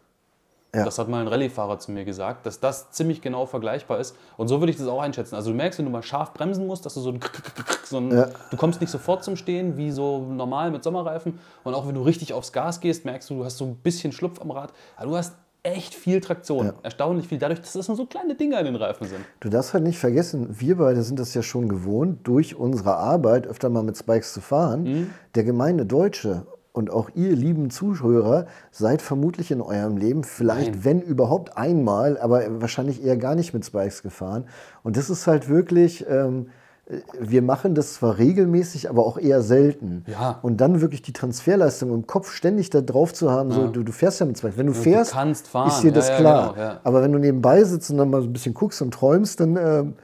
[0.74, 0.84] Ja.
[0.84, 4.16] Das hat mal ein Rallye-Fahrer zu mir gesagt, dass das ziemlich genau vergleichbar ist.
[4.37, 5.34] Und so würde ich das auch einschätzen.
[5.34, 7.20] Also du merkst, wenn du mal scharf bremsen musst, dass du so ein,
[7.84, 8.28] so ein Ja.
[8.50, 11.38] du kommst nicht sofort zum Stehen, wie so normal mit Sommerreifen.
[11.62, 14.12] Und auch wenn du richtig aufs Gas gehst, merkst du, du hast so ein bisschen
[14.12, 14.72] Schlupf am Rad.
[14.96, 16.66] Aber du hast echt viel Traktion.
[16.66, 16.74] Ja.
[16.82, 17.38] Erstaunlich viel.
[17.38, 19.24] Dadurch, dass das nur so kleine Dinger in den Reifen sind.
[19.40, 23.46] Du darfst halt nicht vergessen, wir beide sind das ja schon gewohnt, durch unsere Arbeit
[23.46, 24.82] öfter mal mit Spikes zu fahren.
[24.82, 25.10] Mhm.
[25.34, 30.84] Der gemeine Deutsche und auch ihr lieben Zuhörer seid vermutlich in eurem Leben vielleicht, Nein.
[30.84, 34.46] wenn überhaupt einmal, aber wahrscheinlich eher gar nicht mit Spikes gefahren.
[34.82, 36.48] Und das ist halt wirklich, ähm,
[36.87, 40.04] äh, wir machen das zwar regelmäßig, aber auch eher selten.
[40.08, 40.40] Ja.
[40.42, 43.92] Und dann wirklich die Transferleistung im Kopf ständig da drauf zu haben, so du, du
[43.92, 44.58] fährst ja mit Spikes.
[44.58, 45.68] Wenn du fährst, kannst fahren.
[45.68, 46.54] ist dir Ja, das ja, klar.
[46.54, 46.80] genau, ja.
[46.82, 49.56] Aber wenn du nebenbei sitzt und dann mal so ein bisschen guckst und träumst, dann
[49.56, 49.94] ähm,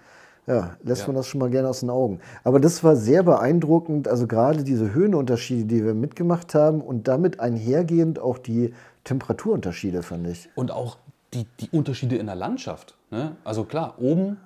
[0.50, 1.06] ja, lässt Ja.
[1.08, 2.20] man das schon mal gerne aus den Augen.
[2.44, 7.40] Aber das war sehr beeindruckend, also gerade diese Höhenunterschiede, die wir mitgemacht haben und damit
[7.40, 10.48] einhergehend auch die Temperaturunterschiede, fand ich.
[10.54, 10.98] Und auch
[11.32, 12.96] die, die Unterschiede in der Landschaft.
[13.10, 13.36] Ne?
[13.44, 14.38] Also klar, oben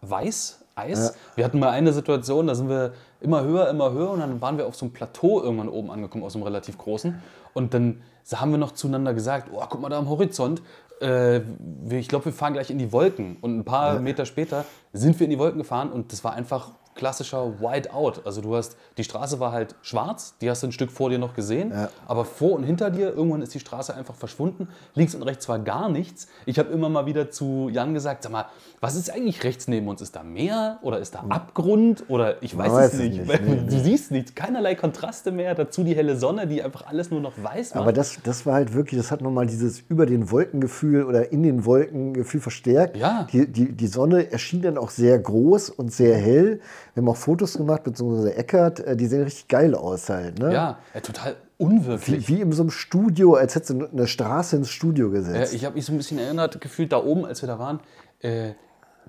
[0.00, 1.14] weiß, Eis.
[1.34, 4.56] Wir hatten mal eine Situation, da sind wir immer höher, immer höher und dann waren
[4.56, 7.20] wir auf so einem Plateau irgendwann oben angekommen, aus einem relativ großen.
[7.52, 8.00] Und dann
[8.32, 10.62] haben wir noch zueinander gesagt, oh, guck mal da am Horizont,
[11.02, 11.42] äh,
[11.90, 13.36] ich glaube, wir fahren gleich in die Wolken.
[13.40, 16.70] Und ein paar Meter später sind wir in die Wolken gefahren und das war einfach
[16.94, 18.22] klassischer Whiteout.
[18.24, 21.18] Also du hast, die Straße war halt schwarz, die hast du ein Stück vor dir
[21.18, 21.72] noch gesehen,
[22.06, 24.68] aber vor und hinter dir, irgendwann ist die Straße einfach verschwunden.
[24.94, 26.28] Links und rechts war gar nichts.
[26.46, 28.46] Ich habe immer mal wieder zu Jan gesagt, sag mal,
[28.80, 30.00] was ist eigentlich rechts neben uns?
[30.00, 33.26] Ist da Meer oder ist da Abgrund oder ich weiß, weiß es nicht.
[33.26, 33.42] nicht.
[33.42, 37.20] Nee, Du siehst nichts, keinerlei Kontraste mehr, dazu die helle Sonne, die einfach alles nur
[37.20, 37.82] noch weiß macht.
[37.82, 41.42] Aber das, das war halt wirklich, das hat nochmal dieses über den Wolkengefühl oder in
[41.42, 42.96] den Wolkengefühl verstärkt.
[42.96, 43.26] Ja.
[43.32, 46.60] Die, die, die Sonne erschien dann auch sehr groß und sehr hell.
[46.94, 50.38] Wir haben auch Fotos gemacht, beziehungsweise Eckert, äh, die sehen richtig geil aus halt.
[50.38, 50.52] Ne?
[50.52, 52.28] ja, äh, total unwirklich.
[52.28, 55.54] Wie, wie in so einem Studio, als hättest du eine Straße ins Studio Ja, gesetzt.
[55.54, 57.80] ich habe mich so ein bisschen erinnert, gefühlt da oben, als wir da waren,
[58.20, 58.52] äh,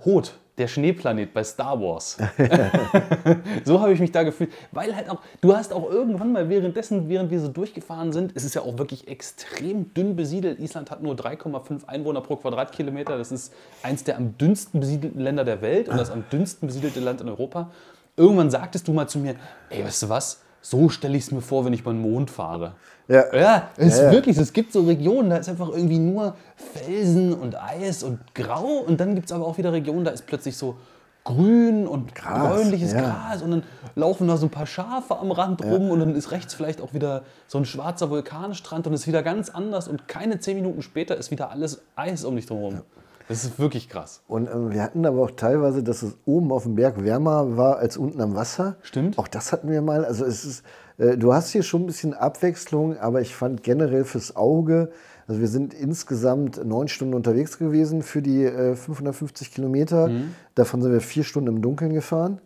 [0.05, 2.17] Hoth, der Schneeplanet bei Star Wars.
[3.65, 4.51] so habe ich mich da gefühlt.
[4.71, 8.43] Weil halt auch, du hast auch irgendwann mal währenddessen, während wir so durchgefahren sind, es
[8.43, 10.59] ist ja auch wirklich extrem dünn besiedelt.
[10.59, 13.17] Island hat nur 3,5 Einwohner pro Quadratkilometer.
[13.17, 16.99] Das ist eins der am dünnsten besiedelten Länder der Welt und das am dünnsten besiedelte
[16.99, 17.71] Land in Europa.
[18.15, 19.35] Irgendwann sagtest du mal zu mir,
[19.69, 20.42] ey, weißt du was?
[20.65, 22.75] So stelle ich es mir vor, wenn ich beim Mond fahre.
[23.09, 23.35] Ja.
[23.35, 24.11] Ja, es ist Ja, ja.
[24.13, 28.77] wirklich, es gibt so Regionen, da ist einfach irgendwie nur Felsen und Eis und Grau
[28.77, 30.77] und dann gibt es aber auch wieder Regionen, da ist plötzlich so
[31.25, 33.01] grün und Gras, bräunliches ja.
[33.01, 33.63] Gras und dann
[33.95, 36.93] laufen da so ein paar Schafe am Rand rum und dann ist rechts vielleicht auch
[36.93, 40.81] wieder so ein schwarzer Vulkanstrand und es ist wieder ganz anders und keine zehn Minuten
[40.81, 42.81] später ist wieder alles Eis um dich drumherum.
[43.27, 44.21] Das ist wirklich krass.
[44.27, 47.77] Und ähm, wir hatten aber auch teilweise, dass es oben auf dem Berg wärmer war
[47.77, 48.75] als unten am Wasser.
[48.81, 49.17] Stimmt.
[49.17, 50.05] Auch das hatten wir mal.
[50.05, 50.63] Also es ist,
[50.97, 54.91] äh, du hast hier schon ein bisschen Abwechslung, aber ich fand generell fürs Auge,
[55.27, 60.09] also wir sind insgesamt neun Stunden unterwegs gewesen für die äh, 550 Kilometer.
[60.09, 60.35] Mhm.
[60.55, 62.39] Davon sind wir vier Stunden im Dunkeln gefahren.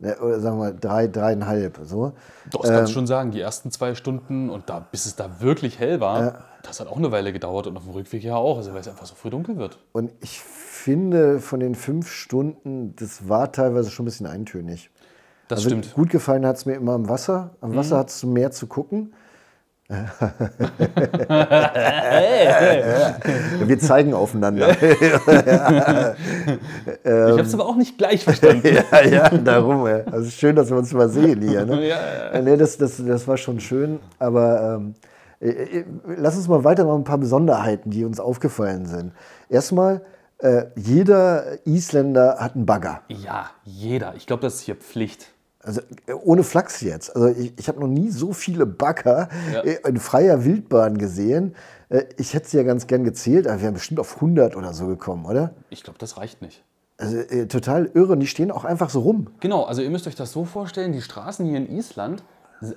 [0.00, 1.80] Ja, Oder sagen wir mal drei, dreieinhalb.
[1.84, 2.12] So.
[2.50, 5.40] Doch, das kannst du schon sagen, die ersten zwei Stunden und da, bis es da
[5.40, 8.56] wirklich hell war, das hat auch eine Weile gedauert und auf dem Rückweg ja auch,
[8.56, 9.78] also weil es einfach so früh dunkel wird.
[9.92, 14.90] Und ich finde, von den fünf Stunden, das war teilweise schon ein bisschen eintönig.
[15.48, 15.94] Das Also stimmt.
[15.94, 17.50] Gut gefallen hat es mir immer am Wasser.
[17.60, 18.00] Am Wasser Mhm.
[18.00, 19.12] hattest du mehr zu gucken.
[23.64, 24.70] Wir zeigen aufeinander.
[24.80, 25.12] ich
[27.02, 28.78] habe es aber auch nicht gleich verstanden.
[28.92, 29.86] ja, ja, darum.
[29.86, 30.00] Ja.
[30.10, 31.64] Also schön, dass wir uns mal sehen hier.
[31.66, 31.88] Ne?
[31.88, 34.00] Ja, Äh, Nee, das, das, das war schon schön.
[34.18, 34.94] Aber ähm,
[35.40, 35.84] äh, äh,
[36.16, 39.12] lass uns mal weiter ein paar Besonderheiten, die uns aufgefallen sind.
[39.48, 40.02] Erstmal,
[40.38, 43.02] äh, jeder Isländer hat einen Bagger.
[43.08, 44.14] ja, jeder.
[44.16, 45.28] Ich glaube, das ist hier Pflicht.
[45.62, 47.14] Also äh, ohne Flachs jetzt.
[47.14, 49.60] Also ich, ich habe noch nie so viele Bagger Ja.
[49.62, 51.54] äh, in freier Wildbahn gesehen.
[51.90, 54.72] Äh, Ich hätte sie ja ganz gern gezählt, aber wir wären bestimmt auf 100 oder
[54.72, 55.52] so gekommen, oder?
[55.68, 56.64] Ich glaube, das reicht nicht.
[56.98, 58.12] Also äh, total irre.
[58.12, 59.28] Und die stehen auch einfach so rum.
[59.40, 62.22] Genau, also ihr müsst euch das so vorstellen, die Straßen hier in Island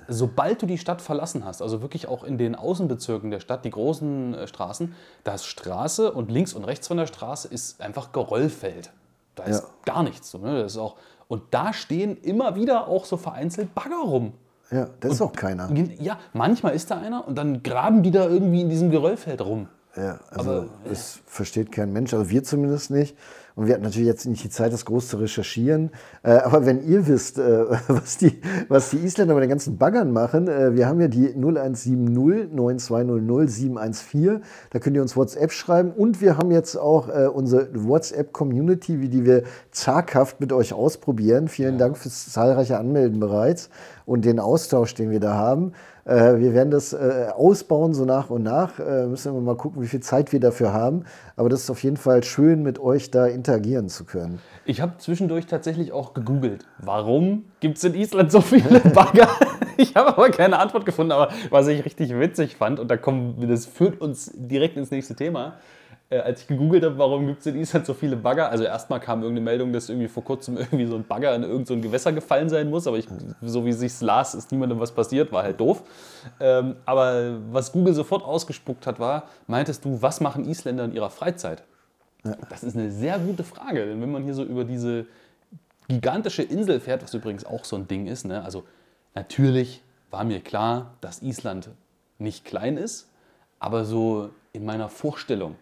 [0.08, 3.70] sobald du die Stadt verlassen hast, also wirklich auch in den Außenbezirken der Stadt, die
[3.70, 4.94] großen äh, Straßen,
[5.24, 8.92] da ist Straße und links und rechts von der Straße ist einfach Geröllfeld.
[9.34, 9.68] Da ist Ja.
[9.92, 10.30] gar nichts.
[10.30, 10.62] So, ne?
[10.62, 10.96] das ist auch,
[11.28, 14.32] und da stehen immer wieder auch so vereinzelt Bagger rum.
[14.70, 15.70] Ja, da ist auch keiner.
[16.00, 19.68] Ja, manchmal ist da einer und dann graben die da irgendwie in diesem Geröllfeld rum.
[19.96, 23.16] Ja, also Aber, das versteht kein Mensch, also wir zumindest nicht.
[23.56, 25.90] Und wir hatten natürlich jetzt nicht die Zeit, das groß zu recherchieren.
[26.24, 30.10] Äh, aber wenn ihr wisst, äh, was, die, was die Isländer mit den ganzen Baggern
[30.10, 34.42] machen, äh, wir haben ja die 0170 9200 714.
[34.70, 35.92] Da könnt ihr uns WhatsApp schreiben.
[35.92, 41.48] Und wir haben jetzt auch unsere WhatsApp-Community, wie die wir zaghaft mit euch ausprobieren.
[41.48, 43.68] Vielen Dank fürs zahlreiche Anmelden bereits
[44.06, 45.72] und den Austausch, den wir da haben.
[46.04, 48.78] Äh, wir werden das äh, ausbauen, so nach und nach.
[48.78, 51.04] Äh, müssen wir mal gucken, wie viel Zeit wir dafür haben.
[51.36, 54.40] Aber das ist auf jeden Fall schön, mit euch da interagieren zu können.
[54.64, 59.28] Ich habe zwischendurch tatsächlich auch gegoogelt, warum gibt es in Island so viele Bagger?
[59.76, 63.48] Ich habe aber keine Antwort gefunden, aber was ich richtig witzig fand, und da kommen,
[63.48, 65.54] das führt uns direkt ins nächste Thema,
[66.14, 69.00] äh, als ich gegoogelt habe, warum gibt es in Island so viele Bagger, also erstmal
[69.00, 72.12] kam irgendeine Meldung, dass irgendwie vor kurzem irgendwie so ein Bagger in irgendein so Gewässer
[72.12, 73.06] gefallen sein muss, aber ich,
[73.42, 75.82] so wie es sich las, ist niemandem was passiert, war halt doof.
[76.40, 81.10] Ähm, aber was Google sofort ausgespuckt hat, war, meintest du, was machen Isländer in ihrer
[81.10, 81.64] Freizeit?
[82.48, 85.06] Das ist eine sehr gute Frage, denn wenn man hier so über diese
[85.88, 88.42] gigantische Insel fährt, was übrigens auch so ein Ding ist, ne?
[88.42, 88.64] also
[89.14, 91.70] natürlich war mir klar, dass Island
[92.18, 93.10] nicht klein ist,
[93.58, 95.56] aber so in meiner Vorstellung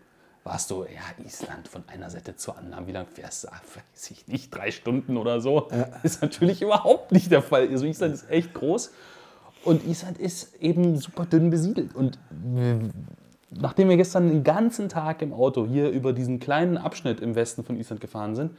[0.44, 3.48] war es so, ja, Island von einer Seite zur anderen, wie lange fährst du?
[3.48, 5.68] Ah, Weiß ich nicht, drei Stunden oder so.
[6.02, 7.68] Ist natürlich überhaupt nicht der Fall.
[7.68, 8.90] Also Island ist echt groß
[9.64, 11.94] und Island ist eben super dünn besiedelt.
[11.94, 12.18] Und
[13.50, 17.62] nachdem wir gestern den ganzen Tag im Auto hier über diesen kleinen Abschnitt im Westen
[17.64, 18.56] von Island gefahren sind,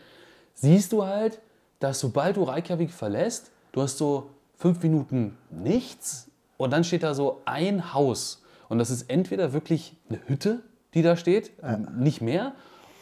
[0.54, 1.39] siehst du halt,
[1.80, 7.13] dass sobald du Reykjavik verlässt, du hast so fünf Minuten nichts und dann steht da
[7.13, 8.41] so ein Haus.
[8.69, 10.62] Und das ist entweder wirklich eine Hütte,
[10.93, 11.51] die da steht,
[11.97, 12.53] nicht mehr,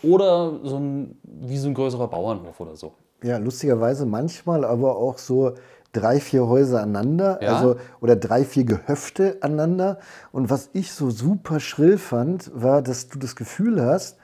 [0.03, 2.93] oder so ein, wie so ein größerer Bauernhof oder so.
[3.23, 5.53] Ja, lustigerweise manchmal aber auch so
[5.91, 7.55] drei, vier Häuser aneinander, Ja.
[7.55, 9.99] also oder drei, vier Gehöfte aneinander.
[10.31, 14.17] Und was ich so super schrill fand, war, dass du das Gefühl hast,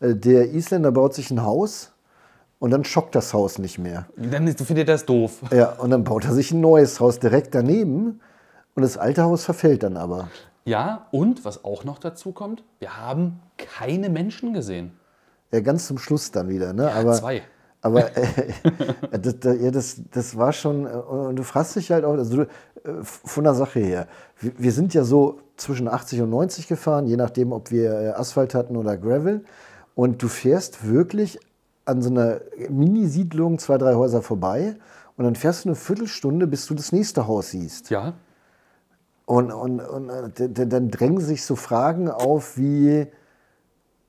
[0.00, 1.92] äh, der Isländer baut sich ein Haus
[2.58, 4.06] und dann schockt das Haus nicht mehr.
[4.16, 5.40] Dann findet er das doof.
[5.50, 8.20] Ja, und dann baut er sich ein neues Haus direkt daneben
[8.74, 10.28] und das alte Haus verfällt dann aber.
[10.64, 14.92] Ja, und was auch noch dazu kommt, wir haben keine Menschen gesehen.
[15.52, 16.90] Ja, ganz zum Schluss dann wieder, ne?
[16.90, 17.42] aber, zwei.
[17.82, 18.52] Aber äh,
[19.20, 22.36] das, das, ja, das, das war schon, äh, und du fragst dich halt auch, also
[22.36, 24.08] du, äh, von der Sache her,
[24.40, 28.08] wir, wir sind ja so zwischen 80 und 90 gefahren, je nachdem, ob wir äh,
[28.12, 29.44] Asphalt hatten oder Gravel.
[29.94, 31.38] Und du fährst wirklich
[31.84, 34.76] an so einer Mini-Siedlung zwei, drei Häuser vorbei
[35.16, 37.90] und dann fährst du eine Viertelstunde, bis du das nächste Haus siehst.
[37.90, 38.14] Ja,
[39.26, 40.10] Und, und, und
[40.40, 43.06] äh, dann drängen sich so Fragen auf wie,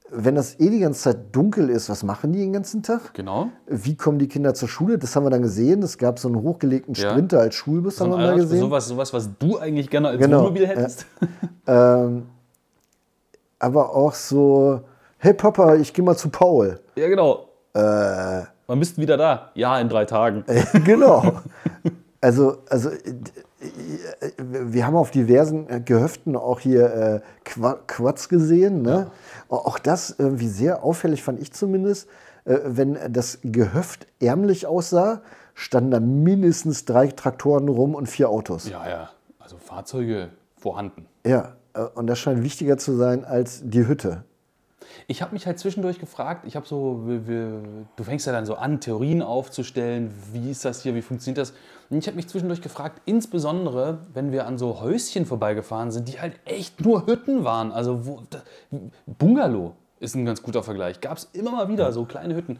[0.09, 3.13] wenn das eh die ganze Zeit dunkel ist, was machen die den ganzen Tag?
[3.13, 3.49] genau.
[3.65, 4.97] Wie kommen die Kinder zur Schule?
[4.97, 5.81] Das haben wir dann gesehen.
[5.83, 7.11] Es gab so einen hochgelegten Ja.
[7.11, 8.59] Sprinter als Schulbus, haben wir mal gesehen.
[8.59, 11.05] Sowas, sowas, was du eigentlich gerne als Genau, Wohnmobil hättest.
[11.67, 12.27] Ähm,
[13.57, 14.81] aber auch so,
[15.17, 16.79] hey Papa, ich gehe mal zu Paul.
[16.95, 17.47] Ja, genau.
[17.73, 19.49] Äh, Wann bist wieder da?
[19.55, 20.43] Ja, in drei Tagen.
[20.85, 21.41] genau.
[22.21, 23.15] Also, also äh,
[24.63, 28.81] wir haben auf diversen äh, Gehöften auch hier äh, Qua- Quads gesehen.
[28.81, 29.11] Ne?
[29.49, 32.07] Auch das irgendwie sehr auffällig fand ich zumindest.
[32.45, 35.21] Äh, wenn das Gehöft ärmlich aussah,
[35.53, 38.69] standen da mindestens drei Traktoren rum und vier Autos.
[38.69, 39.09] Ja, ja.
[39.39, 41.05] Also Fahrzeuge vorhanden.
[41.25, 44.23] Ja, äh, und das scheint wichtiger zu sein als die Hütte.
[45.07, 47.61] Ich habe mich halt zwischendurch gefragt, ich habe so, wir, wir,
[47.95, 51.53] du fängst ja dann so an, Theorien aufzustellen, wie ist das hier, wie funktioniert das?
[51.89, 56.19] Und ich habe mich zwischendurch gefragt, insbesondere wenn wir an so Häuschen vorbeigefahren sind, die
[56.19, 57.71] halt echt nur Hütten waren.
[57.71, 58.41] Also wo, da,
[59.05, 61.01] Bungalow ist ein ganz guter Vergleich.
[61.01, 62.59] Gab es immer mal wieder so kleine Hütten.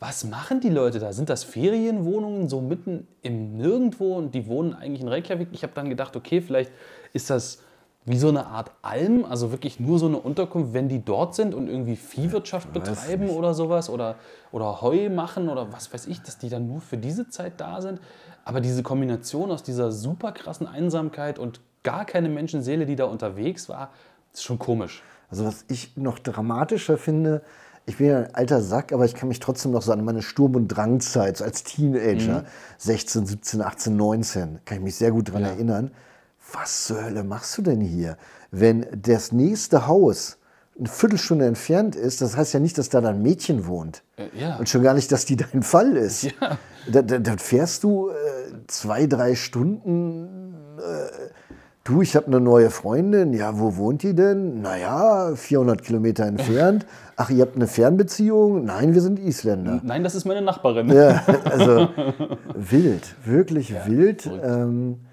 [0.00, 1.12] Was machen die Leute da?
[1.12, 5.48] Sind das Ferienwohnungen so mitten im Nirgendwo und die wohnen eigentlich in Reykjavik?
[5.52, 6.72] Ich habe dann gedacht, okay, vielleicht
[7.12, 7.60] ist das
[8.06, 11.54] wie so eine Art Alm, also wirklich nur so eine Unterkunft, wenn die dort sind
[11.54, 14.16] und irgendwie Viehwirtschaft betreiben oder sowas oder,
[14.52, 17.80] oder Heu machen oder was weiß ich, dass die dann nur für diese Zeit da
[17.80, 18.00] sind.
[18.44, 23.70] Aber diese Kombination aus dieser super krassen Einsamkeit und gar keine Menschenseele, die da unterwegs
[23.70, 23.90] war,
[24.34, 25.02] ist schon komisch.
[25.30, 27.42] Also was ich noch dramatischer finde,
[27.86, 30.22] ich bin ja ein alter Sack, aber ich kann mich trotzdem noch so an meine
[30.22, 32.44] Sturm- und Drangzeit so als Teenager,
[32.78, 35.48] 16, 17, 18, 19, kann ich mich sehr gut daran Ja.
[35.48, 35.90] erinnern.
[36.54, 38.16] Was zur Hölle machst du denn hier?
[38.50, 40.38] Wenn das nächste Haus
[40.78, 44.02] eine Viertelstunde entfernt ist, das heißt ja nicht, dass da dann ein Mädchen wohnt.
[44.16, 44.56] Äh, ja.
[44.56, 46.22] Und schon gar nicht, dass die dein Fall ist.
[46.22, 46.58] Ja.
[46.90, 48.14] Da, da, dann fährst du äh,
[48.66, 50.44] zwei, drei Stunden
[51.84, 53.32] du, ich habe eine neue Freundin.
[53.32, 54.62] Ja, wo wohnt die denn?
[54.62, 56.86] Naja, 400 Kilometer entfernt.
[57.16, 58.64] Ach, ihr habt eine Fernbeziehung?
[58.64, 59.80] Nein, wir sind Isländer.
[59.84, 60.88] Nein, das ist meine Nachbarin.
[60.90, 61.88] Ja, also
[62.54, 64.26] wild, wirklich wild.
[64.26, 65.03] Ähm, äh,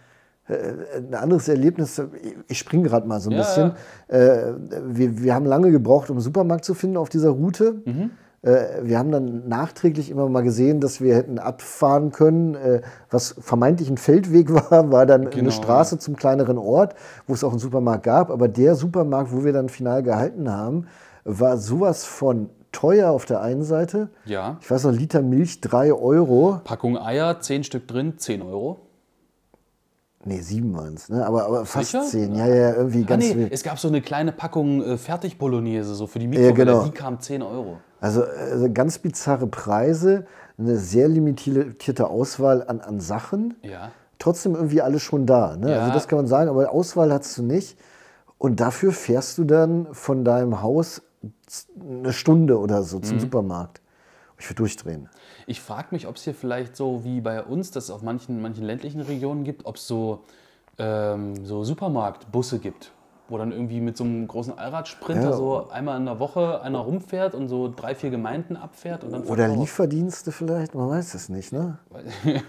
[0.98, 2.02] ein anderes Erlebnis,
[2.48, 3.72] ich springe gerade mal so ein Ja, bisschen.
[4.08, 4.54] Äh,
[4.88, 7.82] wir, wir haben lange gebraucht, um einen Supermarkt zu finden auf dieser Route.
[7.86, 8.12] Mhm.
[8.44, 12.56] Äh, wir haben dann nachträglich immer mal gesehen, dass wir hätten abfahren können.
[12.56, 16.96] Äh, was vermeintlich ein Feldweg war, war dann Genau, eine Straße zum kleineren Ort,
[17.28, 18.32] wo es auch einen Supermarkt gab.
[18.32, 20.88] Aber der Supermarkt, wo wir dann final gehalten haben,
[21.24, 24.10] war sowas von teuer auf der einen Seite.
[24.26, 24.58] Ja.
[24.62, 26.62] Ich weiß noch, Liter Milch 3 Euro.
[26.64, 28.80] Packung Eier, 10 Stück drin, 10 Euro.
[30.24, 31.26] Nee, sieben waren es, ne?
[31.26, 32.04] aber, aber fast Sicher?
[32.04, 32.36] zehn.
[32.36, 36.06] Ja, ja, irgendwie Ah, ganz nee, es gab so eine kleine Packung äh, Fertig-Bolognese, so
[36.06, 36.84] für die Mikrowelle, genau.
[36.84, 37.78] die kam 10 Euro.
[38.00, 40.26] Also, also ganz bizarre Preise,
[40.60, 43.56] eine sehr limitierte Auswahl an, an Sachen.
[43.64, 43.92] Ja.
[44.20, 45.58] Trotzdem irgendwie alles schon da.
[45.58, 45.72] Ne?
[45.72, 45.80] Ja.
[45.82, 47.80] Also das kann man sagen, aber Auswahl hast du nicht.
[48.38, 51.02] Und dafür fährst du dann von deinem Haus
[51.80, 53.04] eine Stunde oder so Mhm.
[53.04, 53.82] zum Supermarkt.
[54.38, 55.10] Ich würde durchdrehen.
[55.48, 58.42] Ich frage mich, ob es hier vielleicht so wie bei uns, das es auf manchen,
[58.42, 60.24] manchen ländlichen Regionen gibt, ob es so,
[60.78, 62.92] ähm, so Supermarktbusse gibt,
[63.30, 65.34] wo dann irgendwie mit so einem großen Allradsprinter Ja.
[65.34, 69.24] so einmal in der Woche einer rumfährt und so drei, vier Gemeinden abfährt und dann
[69.24, 69.48] Oder.
[69.48, 71.52] Lieferdienste vielleicht, man weiß es nicht.
[71.52, 71.78] Ne?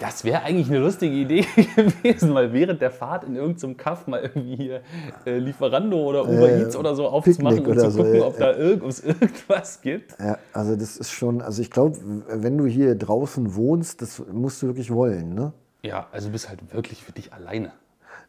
[0.00, 4.20] Das wäre eigentlich eine lustige Idee gewesen, mal während der Fahrt in irgendeinem Kaff mal
[4.22, 4.80] irgendwie hier
[5.24, 8.22] äh, Lieferando oder Uber Äh, Eats oder so aufzumachen Picknick und oder zu so, gucken,
[8.22, 10.16] ob da irgend, ob's irgendwas gibt.
[10.18, 14.62] Ja, also das ist schon, also ich glaube, wenn du hier draußen wohnst, das musst
[14.62, 15.34] du wirklich wollen.
[15.34, 15.52] Ne?
[15.82, 17.72] Ja, also du bist halt wirklich für dich alleine.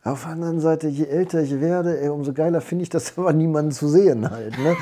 [0.08, 3.34] Auf der anderen Seite, je älter ich werde, ey, umso geiler finde ich das aber
[3.34, 4.56] niemanden zu sehen halt.
[4.58, 4.78] Ne?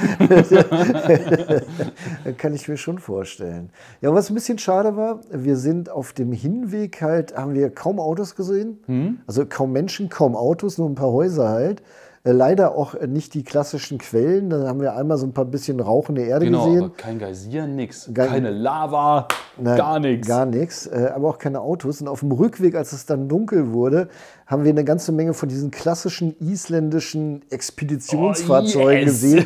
[2.37, 3.71] Kann ich mir schon vorstellen.
[4.01, 7.99] Ja, was ein bisschen schade war, wir sind auf dem Hinweg halt, haben wir kaum
[7.99, 8.77] Autos gesehen.
[9.25, 11.81] Also kaum Menschen, kaum Autos, nur ein paar Häuser halt.
[12.25, 14.49] Äh, Leider auch äh, nicht die klassischen Quellen.
[14.49, 16.83] Da haben wir einmal so ein paar bisschen rauchende Erde Genau, gesehen.
[16.85, 18.09] aber kein Geysir, nix.
[18.13, 20.27] Gar- Keine Lava, Nein, gar nichts.
[20.27, 22.01] Gar nichts, äh, aber auch keine Autos.
[22.01, 24.09] Und auf dem Rückweg, als es dann dunkel wurde,
[24.47, 29.05] haben wir eine ganze Menge von diesen klassischen isländischen Expeditionsfahrzeugen Oh, yes.
[29.05, 29.45] gesehen,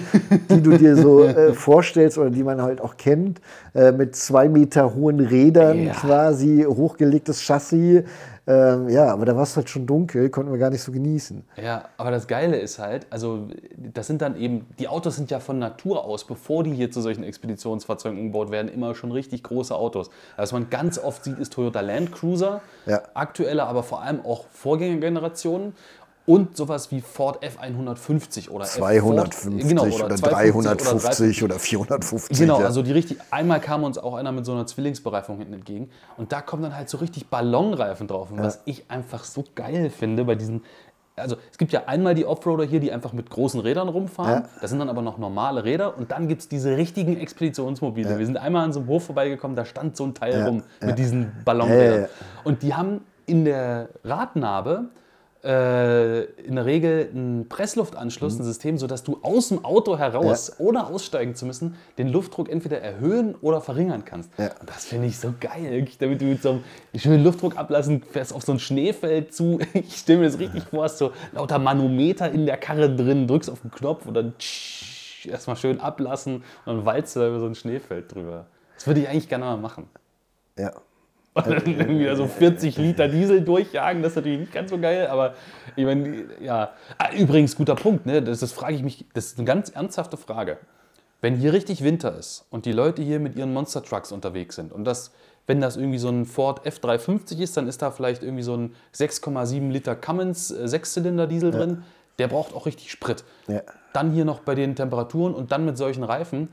[0.50, 3.39] die du dir so äh, vorstellst oder die man halt auch kennt,
[3.76, 5.94] äh, mit zwei Meter hohen Rädern, Ja.
[5.94, 8.04] quasi hochgelegtes Chassis.
[8.50, 11.44] Ähm, ja, aber da war es halt schon dunkel, konnten wir gar nicht so genießen.
[11.62, 15.40] Ja, aber das Geile ist halt, also das sind dann eben, die Autos sind ja
[15.40, 19.76] von Natur aus, bevor die hier zu solchen Expeditionsfahrzeugen umgebaut werden, immer schon richtig große
[19.76, 20.10] Autos.
[20.36, 23.04] Was man ganz oft sieht, ist Toyota Land Cruiser, Ja.
[23.14, 25.74] aktuelle, aber vor allem auch Vorgängergenerationen.
[26.30, 32.38] Und sowas wie Ford F150 oder F- 250 Ford, genau, oder, 250 350 oder, 450.
[32.38, 32.68] Genau, ja.
[32.68, 33.18] also die richtig.
[33.32, 35.89] Einmal kam uns auch einer mit so einer Zwillingsbereifung hinten entgegen.
[36.18, 38.30] Und da kommen dann halt so richtig Ballonreifen drauf.
[38.30, 40.62] Und was ich einfach so geil finde bei diesen.
[41.15, 44.44] Also es gibt ja einmal die Offroader hier, die einfach mit großen Rädern rumfahren.
[44.44, 44.50] Ja.
[44.62, 45.98] Das sind dann aber noch normale Räder.
[45.98, 48.20] Und dann gibt es diese richtigen Expeditionsmobile.
[48.20, 50.62] Wir sind einmal an so einem Hof vorbeigekommen, da stand so ein Teil Ja, rum
[50.80, 50.88] ja.
[50.88, 51.86] mit diesen Ballonrädern.
[51.86, 52.08] Ja, ja, ja.
[52.44, 54.89] Und die haben in der Radnabe
[55.43, 58.41] äh, in der Regel ein Pressluftanschluss, Mhm.
[58.41, 62.82] ein System, sodass du aus dem Auto heraus, ohne aussteigen zu müssen, den Luftdruck entweder
[62.82, 64.30] erhöhen oder verringern kannst.
[64.38, 64.52] Ja.
[64.60, 66.63] Und das finde ich so geil, wirklich, damit du mit so einem
[66.95, 69.60] schönen Luftdruck ablassen, fährst auf so ein Schneefeld zu.
[69.73, 73.49] Ich stelle mir das richtig vor, hast so lauter Manometer in der Karre drin, drückst
[73.49, 77.39] auf den Knopf und dann tsch, erstmal schön ablassen und dann walzt du da über
[77.39, 78.45] so ein Schneefeld drüber.
[78.75, 79.88] Das würde ich eigentlich gerne mal machen.
[80.58, 80.73] ja.
[81.47, 84.78] Und dann irgendwie da so 40 Liter Diesel durchjagen, das ist natürlich nicht ganz so
[84.78, 85.36] geil, aber
[85.75, 86.71] ich meine, ja.
[86.97, 88.21] Ah, übrigens, guter Punkt, ne?
[88.21, 90.58] das, das frage ich mich, das ist eine ganz ernsthafte Frage.
[91.21, 94.71] Wenn hier richtig Winter ist und die Leute hier mit ihren Monster Trucks unterwegs sind
[94.71, 95.12] und das,
[95.47, 98.73] wenn das irgendwie so ein Ford F350 ist, dann ist da vielleicht irgendwie so ein
[98.95, 101.84] 6,7 Liter Cummins äh, Sechszylinder-Diesel drin,
[102.19, 103.23] der braucht auch richtig Sprit.
[103.47, 103.62] Ja.
[103.93, 106.49] Dann hier noch bei den Temperaturen und dann mit solchen Reifen,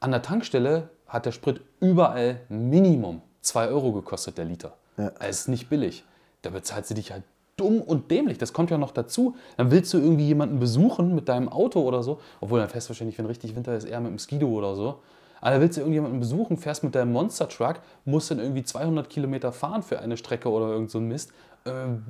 [0.00, 4.74] an der Tankstelle hat der Sprit überall Minimum 2 Euro gekostet, der Liter.
[4.96, 5.10] Ja.
[5.18, 6.04] Das ist nicht billig.
[6.42, 7.24] Da bezahlst du dich halt
[7.56, 8.38] dumm und dämlich.
[8.38, 9.34] Das kommt ja noch dazu.
[9.56, 12.20] Dann willst du irgendwie jemanden besuchen mit deinem Auto oder so.
[12.40, 15.00] Obwohl dann fährst du wahrscheinlich, wenn richtig Winter ist, eher mit dem Skido oder so.
[15.40, 19.08] Aber da willst du irgendjemanden besuchen, fährst mit deinem Monster Truck, musst dann irgendwie 200
[19.08, 21.32] Kilometer fahren für eine Strecke oder irgend so ein Mist.
[21.64, 22.04] Ähm,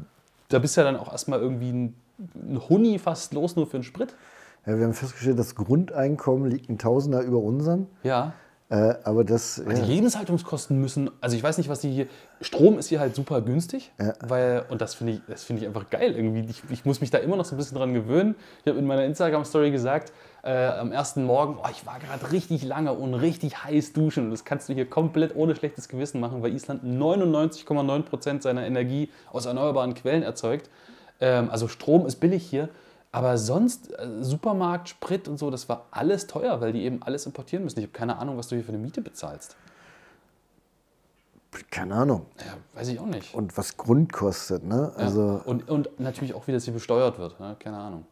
[0.48, 1.94] da bist ja dann auch erstmal irgendwie ein,
[2.34, 4.14] ein Huni fast los nur für den Sprit.
[4.66, 7.86] Ja, wir haben festgestellt, das Grundeinkommen liegt ein Tausender über unserem.
[8.02, 8.32] Ja.
[8.70, 9.62] Äh, aber das.
[9.64, 12.06] Die Lebenshaltungskosten müssen, also ich weiß nicht, was die hier.
[12.40, 15.88] Strom ist hier halt super günstig, weil, und das finde ich, das finde ich einfach
[15.90, 16.48] geil irgendwie.
[16.50, 18.34] Ich, ich muss mich da immer noch so ein bisschen dran gewöhnen.
[18.62, 20.12] Ich habe in meiner Instagram-Story gesagt,
[20.44, 24.26] äh, am ersten Morgen, oh, ich war gerade richtig lange und richtig heiß duschen.
[24.26, 29.10] Und das kannst du hier komplett ohne schlechtes Gewissen machen, weil Island 99,9% seiner Energie
[29.32, 30.70] aus erneuerbaren Quellen erzeugt.
[31.20, 32.68] Ähm, also Strom ist billig hier.
[33.10, 37.26] Aber sonst, äh, Supermarkt, Sprit und so, das war alles teuer, weil die eben alles
[37.26, 37.78] importieren müssen.
[37.78, 39.56] Ich habe keine Ahnung, was du hier für eine Miete bezahlst.
[41.70, 42.26] Keine Ahnung.
[42.38, 43.34] Ja, weiß ich auch nicht.
[43.34, 44.92] Und was Grund kostet, ne?
[44.96, 45.42] Also, ja.
[45.44, 47.40] und, und natürlich auch, wie das hier besteuert wird.
[47.40, 47.56] Ne?
[47.58, 48.04] Keine Ahnung.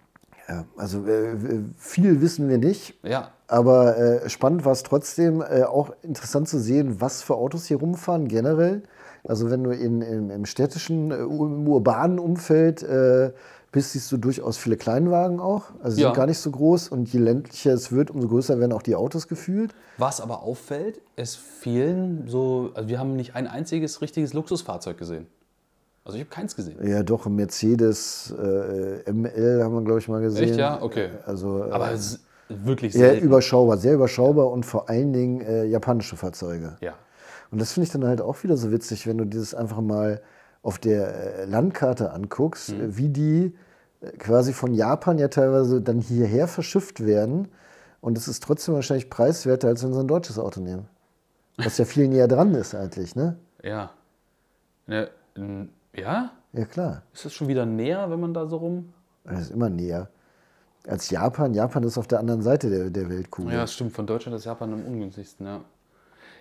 [0.49, 1.37] ja, also äh,
[1.77, 2.95] viel wissen wir nicht.
[3.05, 7.67] Ja, Aber äh, spannend war es trotzdem, äh, auch interessant zu sehen, was für Autos
[7.67, 8.83] hier rumfahren generell.
[9.25, 13.33] Also wenn du in, im, im städtischen, äh, im urbanen Umfeld äh,
[13.77, 15.65] bist, siehst du durchaus viele Kleinwagen auch.
[15.83, 16.09] Also sie Ja.
[16.09, 18.97] sind gar nicht so groß und je ländlicher es wird, umso größer werden auch die
[18.97, 19.75] Autos gefühlt.
[19.99, 25.27] Was aber auffällt, es fehlen so, also wir haben nicht ein einziges richtiges Luxusfahrzeug gesehen.
[26.05, 26.77] Also ich habe keins gesehen.
[26.87, 30.51] Ja, doch, Mercedes äh, ML haben wir, glaube ich, mal gesehen.
[30.51, 30.81] Echt, ja?
[30.83, 31.09] Okay.
[31.27, 35.65] Also äh, Aber es ist wirklich sehr überschaubar, sehr überschaubar und vor allen Dingen äh,
[35.65, 36.77] japanische Fahrzeuge.
[36.81, 36.95] Ja.
[37.51, 40.21] Und das finde ich dann halt auch wieder so witzig, wenn du dieses einfach mal
[40.63, 42.81] auf der äh, Landkarte anguckst, Mhm.
[42.81, 43.53] äh, wie die äh,
[44.19, 47.49] quasi von Japan ja teilweise dann hierher verschifft werden.
[48.01, 50.89] Und es ist trotzdem wahrscheinlich preiswerter, als wenn sie ein deutsches Auto nehmen.
[51.57, 53.37] Was ja viel näher dran ist eigentlich, ne?
[53.63, 53.91] Ja.
[54.87, 55.09] Ne,
[55.95, 56.31] ja?
[56.53, 57.03] Ja, klar.
[57.13, 58.93] Ist das schon wieder näher, wenn man da so rum.
[59.25, 60.09] Das ist immer näher.
[60.87, 61.53] Als Japan.
[61.53, 63.53] Japan ist auf der anderen Seite der, der Weltkugel.
[63.53, 63.93] Ja, das stimmt.
[63.93, 65.61] Von Deutschland ist Japan am ungünstigsten, ja.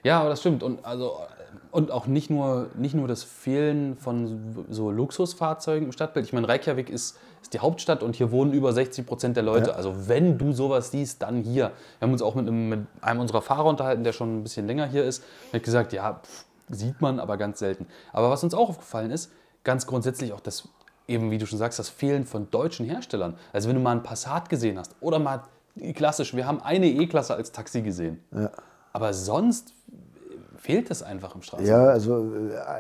[0.04, 0.62] Ja, aber das stimmt.
[0.62, 1.18] Und, also,
[1.72, 6.26] und auch nicht nur, nicht nur das Fehlen von so Luxusfahrzeugen im Stadtbild.
[6.26, 9.72] Ich meine, Reykjavik ist, ist die Hauptstadt und hier wohnen über 60 Prozent der Leute.
[9.72, 9.76] Ja.
[9.76, 11.72] Also wenn du sowas siehst, dann hier.
[12.00, 14.68] Wir haben uns auch mit einem, mit einem unserer Fahrer unterhalten, der schon ein bisschen
[14.68, 15.24] länger hier ist.
[15.52, 17.88] Der hat gesagt, ja, pff, sieht man, aber ganz selten.
[18.14, 19.32] Aber was uns auch aufgefallen ist,
[19.64, 20.68] ganz grundsätzlich auch das,
[21.08, 23.36] eben wie du schon sagst, das Fehlen von deutschen Herstellern.
[23.54, 25.44] Also wenn du mal einen Passat gesehen hast oder mal
[25.94, 28.24] klassisch, wir haben eine E-Klasse als Taxi gesehen.
[28.94, 29.74] Aber sonst
[30.66, 31.86] fehlt es einfach im Straßenverkehr.
[31.86, 32.26] Ja, also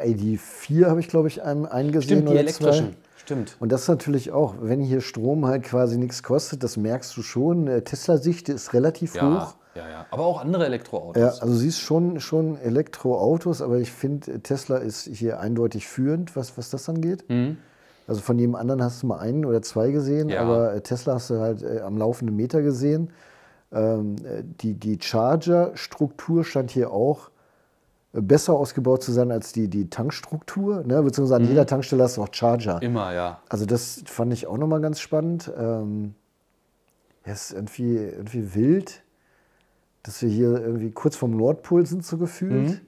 [0.01, 2.85] äh, ID4 habe ich, glaube ich, einem eingesehen Stimmt, die elektrischen.
[2.91, 2.97] zwei.
[3.17, 3.55] Stimmt.
[3.59, 7.23] Und das ist natürlich auch, wenn hier Strom halt quasi nichts kostet, das merkst du
[7.23, 7.67] schon.
[7.67, 9.55] Äh, Tesla-Sicht ist relativ Ja, hoch.
[9.73, 10.05] ja, ja.
[10.11, 11.19] Aber auch andere Elektroautos.
[11.19, 16.55] Ja, also siehst schon, schon Elektroautos, aber ich finde, Tesla ist hier eindeutig führend, was,
[16.57, 17.25] was das angeht.
[18.07, 20.41] Also von jedem anderen hast du mal einen oder zwei gesehen, Ja.
[20.41, 23.09] aber äh, Tesla hast du halt äh, am laufenden Meter gesehen.
[23.71, 27.31] Ähm, äh, die die Charger-Struktur scheint hier auch äh,
[28.21, 30.83] besser ausgebaut zu sein als die, die Tankstruktur.
[30.83, 31.01] Ne?
[31.03, 32.81] Beziehungsweise an jeder Tankstelle hast du auch Charger.
[32.81, 33.39] Immer, ja.
[33.49, 35.51] Also das fand ich auch nochmal ganz spannend.
[35.57, 36.15] Ähm,
[37.25, 39.03] ja, es ist irgendwie, irgendwie wild,
[40.03, 42.81] dass wir hier irgendwie kurz vom Nordpol sind, so gefühlt.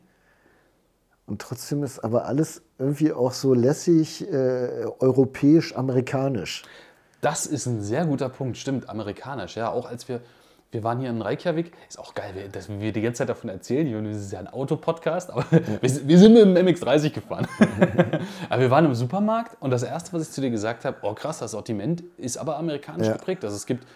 [1.25, 6.63] Und trotzdem ist aber alles irgendwie auch so lässig äh, europäisch-amerikanisch.
[7.21, 9.57] Das ist ein sehr guter Punkt, stimmt, amerikanisch.
[9.57, 10.21] Ja, auch als wir,
[10.71, 13.87] wir waren hier in Reykjavik, ist auch geil, dass wir die ganze Zeit davon erzählen.
[13.87, 15.45] hier, Das ist ja ein Autopodcast, aber
[15.81, 17.47] wir, sind- wir sind mit dem MX30 gefahren.
[18.49, 21.13] aber wir waren im Supermarkt und das Erste, was ich zu dir gesagt habe, oh
[21.13, 23.13] krass, das Sortiment ist aber amerikanisch Ja.
[23.13, 23.43] geprägt.
[23.45, 23.87] Also es gibt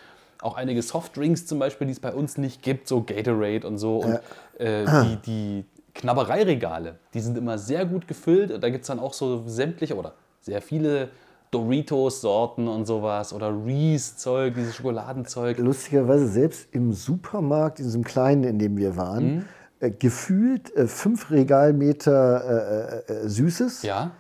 [0.41, 3.97] auch einige Softdrinks zum Beispiel, die es bei uns nicht gibt, so Gatorade und so.
[3.97, 4.19] Und
[4.59, 8.63] äh, die, die Knabbereiregale, die sind immer sehr gut gefüllt.
[8.63, 11.09] Da gibt es dann auch so sämtliche oder sehr viele
[11.51, 15.57] Doritos-Sorten und sowas oder Reese-Zeug, dieses Schokoladenzeug.
[15.57, 19.45] Lustigerweise selbst im Supermarkt, in diesem kleinen, in dem wir waren,
[19.81, 24.11] äh, gefühlt äh, fünf Regalmeter äh, äh, äh, Süßes Ja,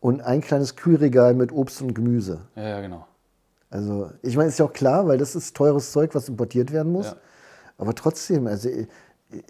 [0.00, 2.42] und ein kleines Kühlregal mit Obst und Gemüse.
[2.54, 3.06] ja, ja, genau.
[3.70, 6.92] Also, ich meine, ist ja auch klar, weil das ist teures Zeug, was importiert werden
[6.92, 7.06] muss.
[7.06, 7.16] Ja.
[7.76, 8.86] Aber trotzdem, also ich,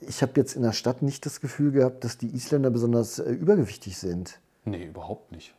[0.00, 3.30] ich habe jetzt in der Stadt nicht das Gefühl gehabt, dass die Isländer besonders äh,
[3.32, 4.38] übergewichtig sind.
[4.64, 5.54] Nee, überhaupt nicht.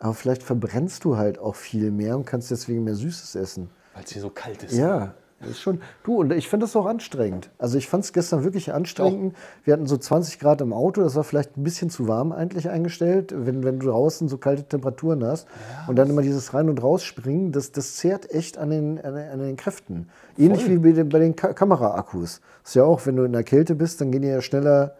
[0.00, 3.70] Aber vielleicht verbrennst du halt auch viel mehr und kannst deswegen mehr Süßes essen.
[3.94, 4.72] Weil es hier so kalt ist.
[4.72, 5.80] Ja, das ist schon.
[6.04, 7.50] Du, und ich finde das auch anstrengend.
[7.58, 9.36] Also ich fand es gestern wirklich anstrengend.
[9.64, 12.70] Wir hatten so 20 Grad im Auto, das war vielleicht ein bisschen zu warm eigentlich
[12.70, 15.48] eingestellt, wenn, wenn du draußen so kalte Temperaturen hast.
[15.86, 19.28] und dann immer dieses Rein- und Rausspringen, das, das zehrt echt an den, an den,
[19.28, 20.08] an den Kräften.
[20.38, 22.40] Ähnlich wie bei den, bei den Ka Kameraakkus.
[22.62, 24.94] Das ist ja auch, wenn du in der Kälte bist, dann gehen die ja schneller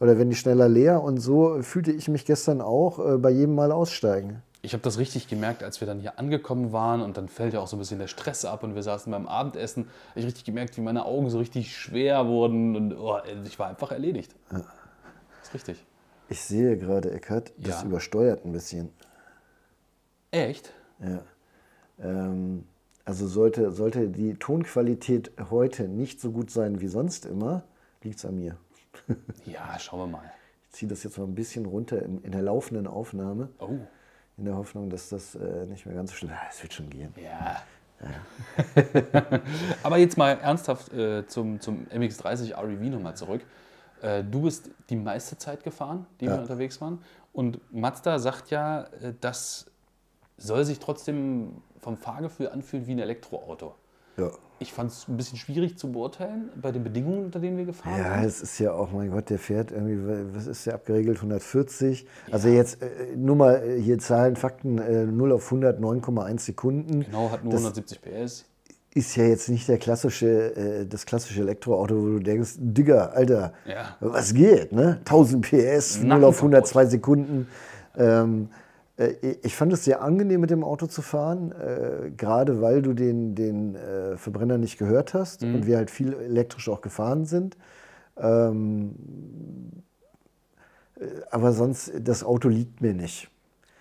[0.00, 1.02] oder werden die schneller leer.
[1.02, 4.42] Und so fühlte ich mich gestern auch äh, bei jedem Mal aussteigen.
[4.62, 7.60] Ich habe das richtig gemerkt, als wir dann hier angekommen waren und dann fällt ja
[7.60, 9.84] auch so ein bisschen der Stress ab und wir saßen beim Abendessen.
[10.10, 13.68] Habe ich richtig gemerkt, wie meine Augen so richtig schwer wurden und oh, ich war
[13.68, 14.34] einfach erledigt.
[14.50, 14.62] Das
[15.44, 15.84] ist richtig.
[16.28, 17.86] Ich sehe gerade, Eckert, das Ja.
[17.86, 18.88] übersteuert ein bisschen.
[20.32, 20.72] Echt?
[21.00, 21.20] Ja.
[22.02, 22.64] Ähm,
[23.04, 27.62] also sollte, sollte die Tonqualität heute nicht so gut sein wie sonst immer,
[28.02, 28.56] liegt es an mir.
[29.44, 30.32] Ja, schauen wir mal.
[30.68, 33.78] Ich ziehe das jetzt mal ein bisschen runter in, in der laufenden Aufnahme, Oh,
[34.36, 36.56] in der Hoffnung, dass das äh, nicht mehr ganz so schlimm ist.
[36.56, 37.14] Es wird schon gehen.
[37.22, 37.62] ja.
[39.82, 43.40] Aber jetzt mal ernsthaft äh, zum, zum MX30 REV nochmal zurück.
[44.02, 46.32] Äh, du bist die meiste Zeit gefahren, die Ja.
[46.34, 47.00] wir unterwegs waren.
[47.32, 49.66] Und Mazda sagt ja, äh, das
[50.36, 53.74] soll sich trotzdem vom Fahrgefühl anfühlen wie ein Elektroauto.
[54.16, 54.30] Ja.
[54.58, 57.98] Ich fand es ein bisschen schwierig zu beurteilen bei den Bedingungen, unter denen wir gefahren
[57.98, 58.24] Ja, sind.
[58.24, 59.98] es ist ja auch, mein Gott, der fährt irgendwie,
[60.34, 61.18] was ist der abgeregelt?
[61.18, 62.06] 140.
[62.30, 67.00] Also jetzt äh, nur mal äh, hier Zahlen, Fakten, äh, 0 auf 100, 9,1 Sekunden.
[67.04, 68.46] Genau, hat nur Das 170 PS.
[68.94, 73.52] ist ja jetzt nicht der klassische, äh, das klassische Elektroauto, wo du denkst, Digga, Alter,
[73.66, 73.96] Ja.
[74.00, 75.00] was geht, ne?
[75.04, 77.46] 1000 PS, 0 auf 100, 2 Sekunden.
[77.94, 78.54] Ähm, äh,
[79.42, 83.34] ich fand es sehr angenehm, mit dem Auto zu fahren, äh, gerade weil du den,
[83.34, 87.58] den äh, Verbrenner nicht gehört hast und wir halt viel elektrisch auch gefahren sind.
[88.16, 88.94] Ähm,
[90.98, 93.28] äh, aber sonst, das Auto liegt mir nicht.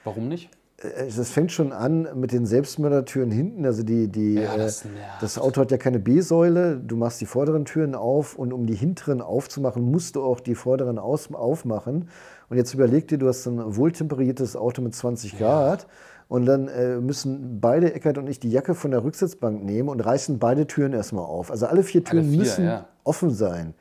[0.03, 0.49] Warum nicht?
[0.82, 3.66] Äh, Das fängt schon an mit den Selbstmördertüren hinten.
[3.66, 5.22] Also die, die, Ja, äh, das nervt.
[5.22, 6.78] das Auto hat ja keine B-Säule.
[6.86, 10.55] Du machst die vorderen Türen auf und um die hinteren aufzumachen, musst du auch die
[10.55, 12.09] vorderen aus, aufmachen.
[12.50, 15.88] Und jetzt überleg dir, du hast ein wohltemperiertes Auto mit 20 Grad.
[16.28, 20.00] Und dann äh, müssen beide, Eckert und ich, die Jacke von der Rücksitzbank nehmen und
[20.00, 21.52] reißen beide Türen erstmal auf.
[21.52, 22.88] Also alle vier Türen vier, müssen ja.
[23.04, 23.76] offen sein.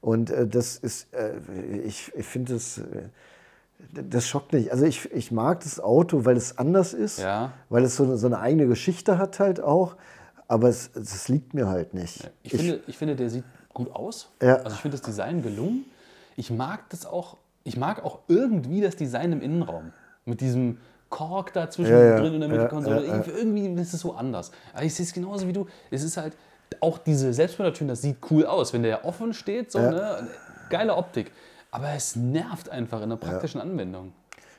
[0.00, 1.32] Und äh, das ist, äh,
[1.84, 2.82] ich, ich finde das, äh,
[3.92, 4.72] das schockt nicht.
[4.72, 7.52] Also ich, ich mag das Auto, weil es anders ist, Ja.
[7.68, 9.96] weil es so eine, so eine eigene Geschichte hat halt auch.
[10.48, 12.30] Aber es, es liegt mir halt nicht.
[12.42, 14.30] Ich, finde, ich finde, der sieht gut aus.
[14.42, 14.56] Ja.
[14.56, 15.84] Also ich finde das Design gelungen.
[16.36, 19.92] Ich mag das auch, ich mag auch irgendwie das Design im Innenraum.
[20.24, 22.20] Mit diesem Kork da zwischen Ja, ja.
[22.20, 23.06] drin in der Mittelkonsole.
[23.06, 23.22] ja.
[23.26, 24.50] Irgendwie ist es so anders.
[24.72, 25.66] Aber ich sehe es genauso wie du.
[25.90, 26.36] Es ist halt
[26.80, 29.70] auch diese Selbstmördertüren, das sieht cool aus, wenn der offen steht.
[29.72, 29.90] So, Ja.
[29.90, 30.28] ne?
[30.70, 31.30] Geile Optik.
[31.70, 34.12] Aber es nervt einfach in der praktischen Anwendung.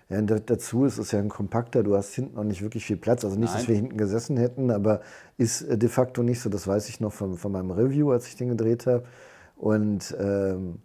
[0.10, 2.86] Ja, und da, dazu ist es ja ein kompakter, du hast hinten noch nicht wirklich
[2.86, 3.24] viel Platz.
[3.26, 3.68] Also nicht, dass Nein.
[3.70, 5.02] wir hinten gesessen hätten, aber
[5.38, 6.50] ist äh, de facto nicht so.
[6.50, 9.06] Das weiß ich noch von, von meinem Review, als ich den gedreht habe.
[9.56, 10.80] Und ähm,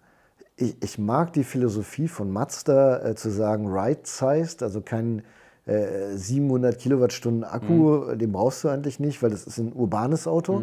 [0.58, 5.22] ich, ich mag die Philosophie von Mazda äh, zu sagen, right-sized, also kein
[5.66, 10.62] äh, 700 Kilowattstunden Akku, den brauchst du eigentlich nicht, weil das ist ein urbanes Auto.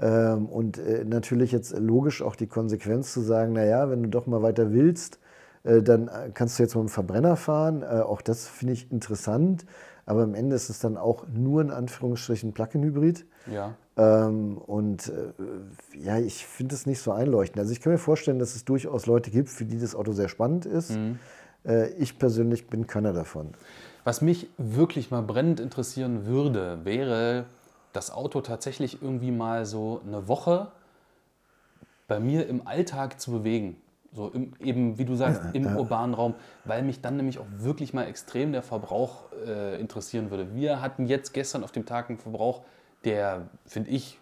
[0.00, 4.26] Ähm, und äh, natürlich jetzt logisch auch die Konsequenz zu sagen, naja, wenn du doch
[4.26, 5.18] mal weiter willst,
[5.64, 7.82] äh, dann äh, kannst du jetzt mit dem Verbrenner fahren.
[7.82, 9.66] Äh, auch das finde ich interessant.
[10.06, 13.26] Aber am Ende ist es dann auch nur in Anführungsstrichen Plug-in-Hybrid.
[13.52, 13.74] Ja.
[13.98, 17.58] Ähm, und äh, ja, ich finde es nicht so einleuchtend.
[17.58, 20.28] Also ich kann mir vorstellen, dass es durchaus Leute gibt, für die das Auto sehr
[20.28, 20.96] spannend ist.
[21.66, 23.50] Äh, ich persönlich bin keiner davon.
[24.04, 27.46] Was mich wirklich mal brennend interessieren würde, wäre
[27.92, 30.68] das Auto tatsächlich irgendwie mal so eine Woche
[32.06, 33.76] bei mir im Alltag zu bewegen.
[34.12, 36.34] So im, eben, wie du sagst, im urbanen Raum,
[36.64, 40.54] weil mich dann nämlich auch wirklich mal extrem der Verbrauch äh, interessieren würde.
[40.54, 42.62] Wir hatten jetzt gestern auf dem Tag einen Verbrauch,
[43.04, 44.18] der, finde ich,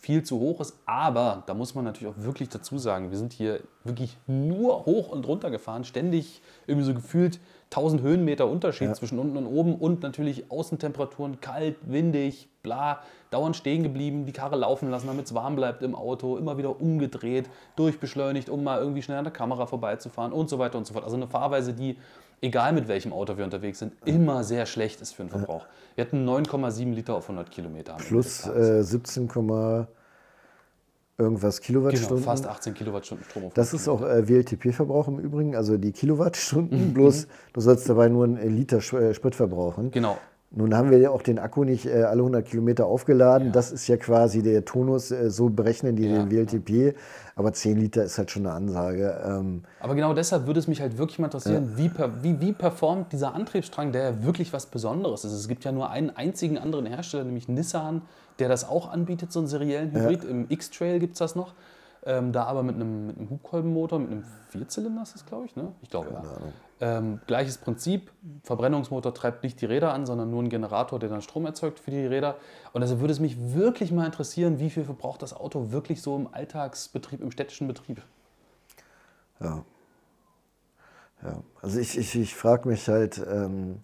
[0.00, 3.32] viel zu hoch ist, aber da muss man natürlich auch wirklich dazu sagen, wir sind
[3.32, 7.40] hier wirklich nur hoch und runter gefahren, ständig irgendwie so gefühlt
[7.70, 9.74] 1000 Höhenmeter Unterschied zwischen unten und oben.
[9.74, 13.00] Und natürlich Außentemperaturen, kalt, windig, bla,
[13.30, 16.80] dauernd stehen geblieben, die Karre laufen lassen, damit es warm bleibt im Auto, immer wieder
[16.80, 20.92] umgedreht, durchbeschleunigt, um mal irgendwie schnell an der Kamera vorbeizufahren und so weiter und so
[20.92, 21.04] fort.
[21.04, 21.96] Also eine Fahrweise, die,
[22.40, 25.66] egal mit welchem Auto wir unterwegs sind, immer sehr schlecht ist für den Verbrauch.
[25.94, 27.96] Wir hatten 9,7 Liter auf 100 Kilometer.
[27.96, 29.28] Plus äh, 17,
[31.18, 32.24] irgendwas Genau, Kilowattstunden.
[32.24, 35.92] fast 18 Kilowattstunden Strom auf Das 100 ist auch äh, WLTP-Verbrauch im Übrigen, also die
[35.92, 39.90] Kilowattstunden, bloß du sollst dabei nur einen Liter äh, Sprit verbrauchen.
[39.90, 40.18] Genau.
[40.50, 43.52] Nun haben wir ja auch den Akku nicht äh, alle 100 Kilometer aufgeladen.
[43.52, 46.96] Das ist ja quasi der Tonus, äh, so berechnen die Ja, den WLTP.
[47.34, 49.20] Aber 10 Liter ist halt schon eine Ansage.
[49.26, 51.90] Ähm, Aber genau deshalb würde es mich halt wirklich mal interessieren, wie,
[52.22, 55.32] wie, wie performt dieser Antriebsstrang, der ja wirklich was Besonderes ist.
[55.32, 58.02] Es gibt ja nur einen einzigen anderen Hersteller, nämlich Nissan,
[58.38, 60.24] der das auch anbietet, so einen seriellen Hybrid.
[60.24, 61.54] Im X-Trail gibt es das noch.
[62.06, 65.56] Ähm, da aber mit einem, mit einem Hubkolbenmotor, mit einem Vierzylinder ist das, glaube ich,
[65.56, 65.72] ne?
[65.82, 66.22] Ich glaube, ja.
[66.78, 68.12] Ähm, gleiches Prinzip,
[68.42, 71.90] Verbrennungsmotor treibt nicht die Räder an, sondern nur ein Generator, der dann Strom erzeugt für
[71.90, 72.36] die Räder.
[72.74, 76.14] Und deshalb würde es mich wirklich mal interessieren, wie viel verbraucht das Auto wirklich so
[76.16, 78.02] im Alltagsbetrieb, im städtischen Betrieb.
[79.40, 79.64] ja.
[81.22, 81.42] ja.
[81.62, 83.78] Also ich, ich, ich frage mich halt, ähm,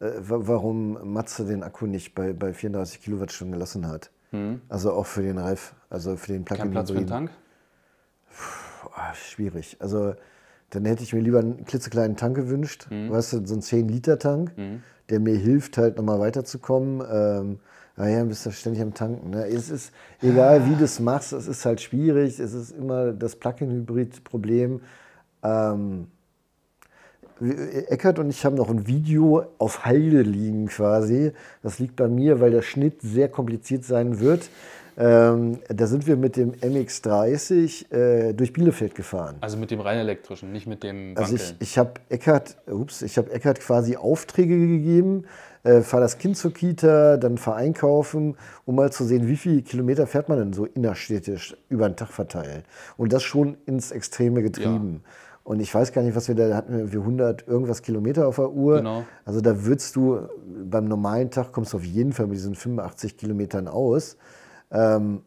[0.00, 4.10] äh, wa- warum Matze den Akku nicht bei, bei 34 Kilowattstunden gelassen hat.
[4.68, 7.06] Also auch für den Reif, also für den Kein Platz für den.
[7.06, 7.30] Tank?
[8.82, 9.76] Boah, schwierig.
[9.80, 10.16] Also
[10.70, 14.52] dann hätte ich mir lieber einen klitzekleinen Tank gewünscht, weißt du, so einen 10-Liter-Tank,
[15.08, 17.02] der mir hilft, halt nochmal weiterzukommen.
[17.10, 17.58] Ähm,
[17.96, 19.30] naja, bist du ständig am Tanken.
[19.30, 19.46] Ne?
[19.48, 19.92] Es ist
[20.22, 22.38] egal, wie du es machst, es ist halt schwierig.
[22.38, 24.80] Es ist immer das Plug-in-Hybrid-Problem.
[25.42, 26.06] Ähm,
[27.40, 31.32] Eckert und ich haben noch ein Video auf Halde liegen quasi.
[31.62, 34.48] Das liegt bei mir, weil der Schnitt sehr kompliziert sein wird.
[35.00, 39.36] Ähm, da sind wir mit dem MX30 äh, durch Bielefeld gefahren.
[39.40, 41.56] Also mit dem rein elektrischen, nicht mit dem Also Wankeln.
[41.60, 45.24] ich, ich habe Eckert, ups, ich habe Eckert quasi Aufträge gegeben,
[45.62, 49.62] äh, fahr das Kind zur Kita, dann fahr einkaufen, um mal zu sehen, wie viele
[49.62, 52.64] Kilometer fährt man denn so innerstädtisch über den Tag verteilt.
[52.96, 55.04] Und das schon ins Extreme getrieben.
[55.44, 58.26] Und ich weiß gar nicht, was wir da da hatten, wir irgendwie 100 irgendwas Kilometer
[58.26, 58.78] auf der Uhr.
[58.78, 59.04] Genau.
[59.24, 60.28] Also da würdest du
[60.68, 64.16] beim normalen Tag kommst du auf jeden Fall mit diesen 85 Kilometern aus.
[64.70, 65.22] Ähm,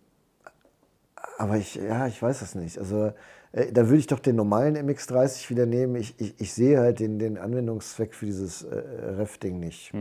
[1.37, 2.77] aber ich, ja, ich weiß es nicht.
[2.77, 3.13] Also
[3.51, 5.95] äh, da würde ich doch den normalen MX30 wieder nehmen.
[5.95, 9.91] Ich, ich, ich sehe halt den, den Anwendungszweck für dieses äh, Ref-Ding nicht.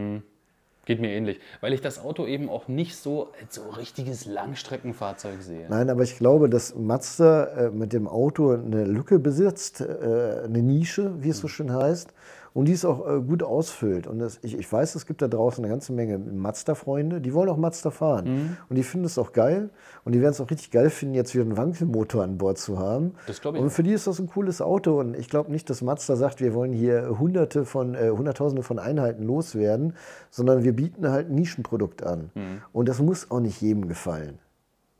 [0.86, 1.40] Geht mir ähnlich.
[1.60, 5.66] Weil ich das Auto eben auch nicht so als so richtiges Langstreckenfahrzeug sehe.
[5.68, 10.62] Nein, aber ich glaube, dass Mazda äh, mit dem Auto eine Lücke besitzt, äh, eine
[10.62, 12.12] Nische, wie es so schön heißt,
[12.52, 14.06] und die es auch äh, gut ausfüllt.
[14.06, 17.48] Und das, ich, ich weiß, es gibt da draußen eine ganze Menge Mazda-Freunde, die wollen
[17.48, 18.58] auch Mazda fahren.
[18.68, 19.70] Und die finden es auch geil.
[20.04, 22.78] Und die werden es auch richtig geil finden, jetzt wieder einen Wankelmotor an Bord zu
[22.78, 23.14] haben.
[23.26, 24.98] Das glaube ich Und für die ist das ein cooles Auto.
[24.98, 28.78] Und ich glaube nicht, dass Mazda sagt, wir wollen hier Hunderte von, äh, Hunderttausende von
[28.78, 29.94] Einheiten loswerden,
[30.30, 32.30] sondern wir bieten halt ein Nischenprodukt an.
[32.72, 34.38] Und das muss auch nicht jedem gefallen.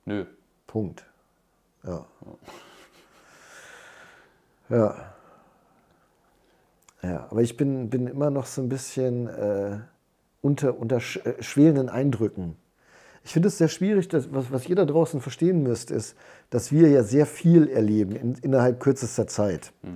[0.04, 0.24] Nö.
[0.66, 1.04] Punkt.
[1.84, 2.04] Ja.
[4.68, 5.09] Ja.
[7.02, 9.78] Ja, aber ich bin, bin immer noch so ein bisschen äh,
[10.42, 12.56] unter, unter sch äh, schwelenden Eindrücken.
[13.24, 16.16] Ich finde es sehr schwierig, dass, was, was ihr da draußen verstehen müsst, ist,
[16.48, 19.72] dass wir ja sehr viel erleben in, innerhalb kürzester Zeit.
[19.84, 19.88] Äh,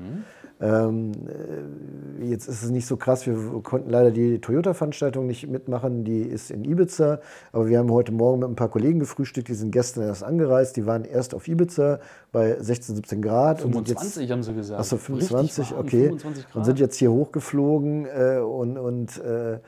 [2.23, 6.51] jetzt ist es nicht so krass, wir konnten leider die Toyota-Veranstaltung nicht mitmachen, die ist
[6.51, 7.21] in Ibiza,
[7.53, 10.77] aber wir haben heute Morgen mit ein paar Kollegen gefrühstückt, die sind gestern erst angereist,
[10.77, 12.01] die waren erst auf Ibiza
[12.33, 13.65] bei 16, 17 Grad.
[13.65, 14.81] und sind jetzt- 25 haben sie gesagt.
[14.81, 16.07] Achso, Richtig 25, warm, okay.
[16.07, 16.57] 25 Grad.
[16.57, 19.59] Und sind jetzt hier hochgeflogen äh, und, und äh, äh,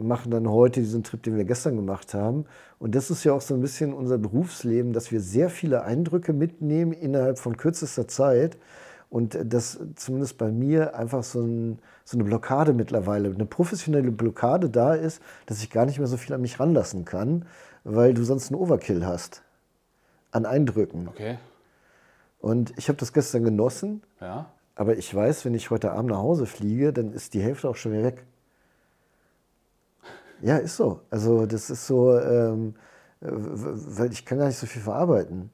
[0.00, 2.44] machen dann heute diesen Trip, den wir gestern gemacht haben.
[2.78, 6.32] Und das ist ja auch so ein bisschen unser Berufsleben, dass wir sehr viele Eindrücke
[6.32, 8.56] mitnehmen innerhalb von kürzester Zeit.
[9.12, 14.70] Und dass zumindest bei mir einfach so, ein, so eine Blockade mittlerweile, eine professionelle Blockade
[14.70, 17.44] da ist, dass ich gar nicht mehr so viel an mich ranlassen kann,
[17.84, 19.42] weil du sonst einen Overkill hast
[20.30, 21.08] an Eindrücken.
[21.08, 21.36] Okay.
[22.40, 24.02] Und ich habe das gestern genossen.
[24.18, 24.46] Ja.
[24.76, 27.76] Aber ich weiß, wenn ich heute Abend nach Hause fliege, dann ist die Hälfte auch
[27.76, 28.24] schon wieder weg.
[30.40, 31.00] Ja, ist so.
[31.10, 32.76] Also das ist so, ähm,
[33.20, 35.50] äh, weil ich kann gar nicht so viel verarbeiten.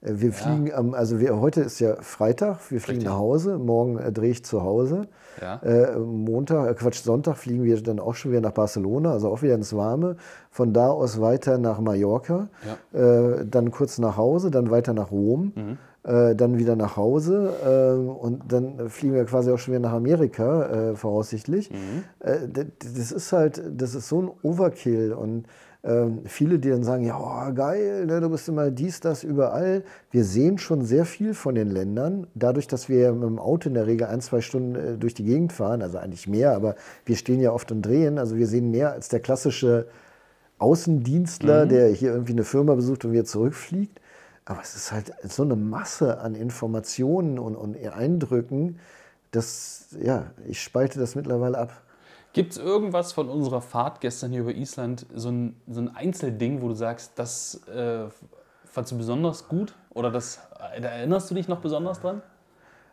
[0.00, 3.04] Äh, Wir fliegen am, also wir, heute ist ja Freitag, wir fliegen Richtig.
[3.12, 5.08] nach Hause, morgen äh, drehe ich zu Hause.
[5.40, 5.56] Ja.
[5.62, 9.42] Äh, Montag, äh, Quatsch, Sonntag fliegen wir dann auch schon wieder nach Barcelona, also auch
[9.42, 10.16] wieder ins Warme.
[10.50, 12.48] Von da aus weiter nach Mallorca,
[12.92, 15.52] äh, dann kurz nach Hause, dann weiter nach Rom,
[16.02, 20.94] äh, dann wieder nach Hause und dann fliegen wir quasi auch schon wieder nach Amerika,
[20.94, 21.70] voraussichtlich.
[21.70, 25.46] D- das ist halt, das ist so ein Overkill und
[25.88, 29.84] ähm, viele, die dann sagen, ja, oh, geil, ne, du bist immer dies, das, überall.
[30.10, 33.74] Wir sehen schon sehr viel von den Ländern, dadurch, dass wir mit dem Auto in
[33.74, 36.74] der Regel ein, zwei Stunden äh, durch die Gegend fahren, also eigentlich mehr, aber
[37.06, 39.86] wir stehen ja oft und drehen, also wir sehen mehr als der klassische
[40.58, 44.00] Außendienstler, der hier irgendwie eine Firma besucht und wieder zurückfliegt.
[44.44, 48.78] Aber es ist halt so eine Masse an Informationen und, und Eindrücken,
[49.30, 51.82] dass, ja, ich spalte das mittlerweile ab.
[52.38, 56.62] Gibt es irgendwas von unserer Fahrt gestern hier über Island, so ein, so ein Einzelding,
[56.62, 58.04] wo du sagst, das äh,
[58.64, 59.74] fandst du besonders gut?
[59.92, 60.38] Oder das,
[60.72, 62.22] äh, da erinnerst du dich noch besonders dran?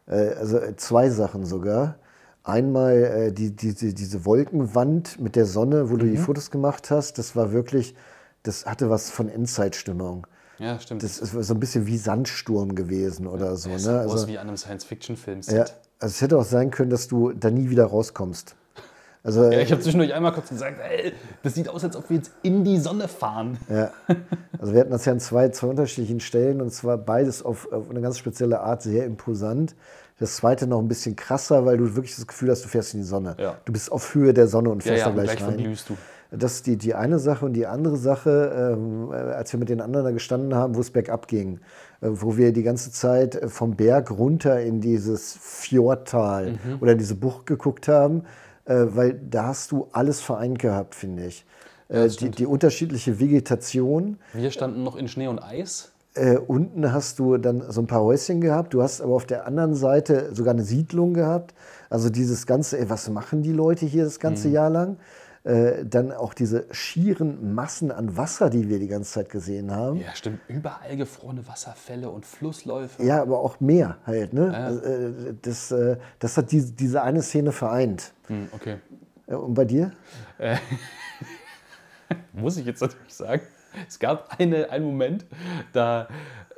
[0.08, 2.00] Äh, also äh, zwei Sachen sogar.
[2.44, 6.90] Einmal äh, die, die, die, diese Wolkenwand mit der Sonne, wo du die Fotos gemacht
[6.90, 7.94] hast, das war wirklich,
[8.42, 10.26] das hatte was von Endzeitstimmung.
[10.58, 11.04] Ja, stimmt.
[11.04, 13.70] Das ist so ein bisschen wie Sandsturm gewesen oder so.
[13.70, 14.00] das Ne?
[14.00, 15.42] Also, aus wie an einem Science-Fiction-Film.
[15.50, 18.56] ja, also es hätte auch sein können, dass du da nie wieder rauskommst.
[19.26, 21.12] Also, Ja, ich habe zwischendurch einmal kurz gesagt, ey,
[21.44, 23.58] das sieht aus, als ob wir jetzt in die Sonne fahren.
[23.70, 23.90] Ja.
[24.60, 27.90] Also wir hatten das ja an zwei, zwei unterschiedlichen Stellen und zwar beides auf, auf
[27.90, 29.76] eine ganz spezielle Art sehr imposant.
[30.20, 33.02] Das zweite noch ein bisschen krasser, weil du wirklich das Gefühl hast, du fährst in
[33.02, 33.36] die Sonne.
[33.40, 33.56] Ja.
[33.66, 35.56] Du bist auf Höhe der Sonne und Ja, fährst ja, da und gleich, gleich rein.
[35.56, 35.98] verglühst du.
[36.32, 39.70] Das ist die, die eine Sache und die andere Sache, ähm, äh, als wir mit
[39.70, 41.60] den anderen da gestanden haben, wo es bergab ging,
[42.02, 46.78] äh, wo wir die ganze Zeit äh, vom Berg runter in dieses Fjordtal Mhm.
[46.82, 48.24] oder in diese Bucht geguckt haben,
[48.66, 51.46] äh, weil da hast du alles vereint gehabt, finde ich.
[51.88, 55.92] Äh, die, die unterschiedliche Vegetation, Wir standen noch in Schnee und Eis.
[56.16, 58.74] Äh, unten hast du dann so ein paar Häuschen gehabt.
[58.74, 61.54] Du hast aber auf der anderen Seite sogar eine Siedlung gehabt.
[61.90, 64.98] Also dieses ganze, ey, was machen die Leute hier das ganze Jahr lang?
[65.46, 70.00] Äh, dann auch diese schieren Massen an Wasser, die wir die ganze Zeit gesehen haben.
[70.00, 70.40] Ja, stimmt.
[70.48, 73.04] Überall gefrorene Wasserfälle und Flussläufe.
[73.04, 74.34] Ja, aber auch Meer halt.
[74.34, 74.48] Ne?
[74.48, 74.66] Ja.
[74.66, 78.12] Also, äh, Das, äh, das hat diese, diese eine Szene vereint.
[78.26, 78.78] Hm, okay.
[79.28, 79.92] Und bei dir?
[82.34, 83.44] muss ich jetzt natürlich sagen.
[83.88, 85.28] Es gab eine, einen Moment,
[85.74, 86.08] da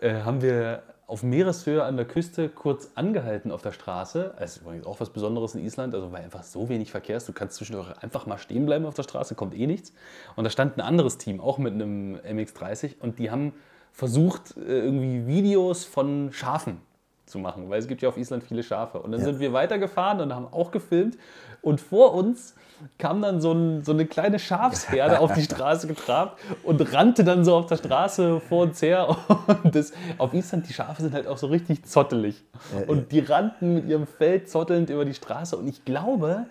[0.01, 4.33] haben wir auf Meereshöhe an der Küste kurz angehalten auf der Straße.
[4.37, 7.29] Also übrigens auch was Besonderes in Island, also weil einfach so wenig Verkehr ist.
[7.29, 9.93] Du kannst zwischendurch einfach mal stehen bleiben auf der Straße, kommt eh nichts.
[10.35, 13.53] Und da stand ein anderes Team, auch mit einem MX30, und die haben
[13.93, 16.81] versucht, äh, irgendwie Videos von Schafen
[17.25, 18.99] zu machen, weil es gibt ja auf Island viele Schafe.
[18.99, 21.17] Und dann sind wir weitergefahren und haben auch gefilmt.
[21.61, 22.53] Und vor uns
[22.97, 27.43] kam dann so, ein, so eine kleine Schafsherde auf die Straße getrabt und rannte dann
[27.45, 29.15] so auf der Straße vor uns her.
[29.63, 32.43] Und das, auf Island, die Schafe sind halt auch so richtig zottelig.
[32.87, 35.57] Und die rannten mit ihrem Fell zottelnd über die Straße.
[35.57, 36.45] Und ich glaube,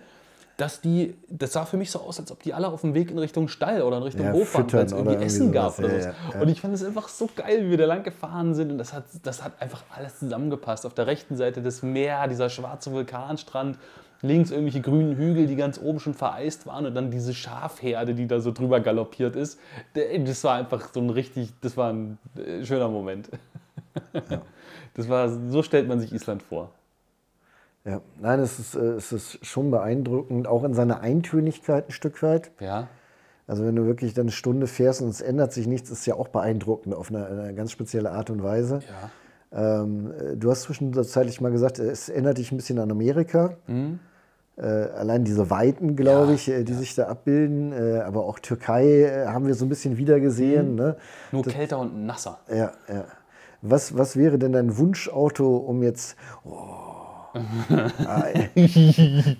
[0.57, 3.11] dass die, das sah für mich so aus, als ob die alle auf dem Weg
[3.11, 5.73] in Richtung Stall oder in Richtung Ja, Hof waren, weil es irgendwie Essen gab.
[5.75, 5.85] sowas.
[5.91, 6.07] Oder Ja, so.
[6.09, 6.41] ja, ja.
[6.41, 8.71] Und ich fand es einfach so geil, wie wir da lang gefahren sind.
[8.71, 10.85] Und das hat, das hat einfach alles zusammengepasst.
[10.87, 13.77] Auf der rechten Seite das Meer, dieser schwarze Vulkanstrand,
[14.21, 18.27] links irgendwelche grünen Hügel, die ganz oben schon vereist waren und dann diese Schafherde, die
[18.27, 19.59] da so drüber galoppiert ist.
[19.93, 23.29] Das war einfach so ein richtig, das war ein äh, schöner Moment.
[24.93, 26.71] Das war, so stellt man sich Island vor.
[27.85, 32.21] Ja, nein, es ist, äh, es ist schon beeindruckend, auch in seiner Eintönigkeit ein Stück
[32.23, 32.51] weit.
[32.59, 32.87] Ja,
[33.45, 36.15] Also wenn du wirklich dann eine Stunde fährst und es ändert sich nichts, ist ja
[36.15, 38.81] auch beeindruckend auf eine, eine ganz spezielle Art und Weise.
[38.87, 39.09] ja.
[39.51, 43.55] Ähm, äh, du hast zwischenzeitlich mal gesagt, es erinnert dich ein bisschen an Amerika.
[44.57, 46.29] Äh, allein diese Weiten, glaube Mhm.
[46.29, 47.71] Ja, ich, äh, die sich da abbilden.
[47.71, 50.71] Äh, aber auch Türkei äh, haben wir so ein bisschen wieder gesehen.
[50.71, 50.75] Mhm.
[50.75, 50.95] Ne?
[51.31, 52.39] Nur kälter und nasser.
[52.49, 53.05] Ja, ja.
[53.61, 56.15] Was, was wäre denn dein Wunschauto, um jetzt.
[56.43, 56.86] Oh.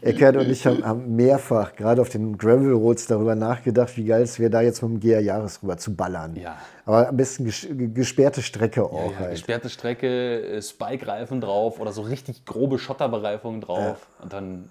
[0.01, 4.23] Eckert und ich haben, haben mehrfach, gerade auf den Gravel Roads, darüber nachgedacht, wie geil
[4.23, 6.35] es wäre, da jetzt mit dem GR Jahres rüber zu ballern.
[6.35, 6.57] Ja.
[6.85, 9.31] Aber am besten ges gesperrte Strecke auch Ja, ja, halt.
[9.31, 14.07] gesperrte Strecke, äh, Spike-Reifen drauf oder so richtig grobe Schotterbereifung drauf.
[14.21, 14.69] Und dann.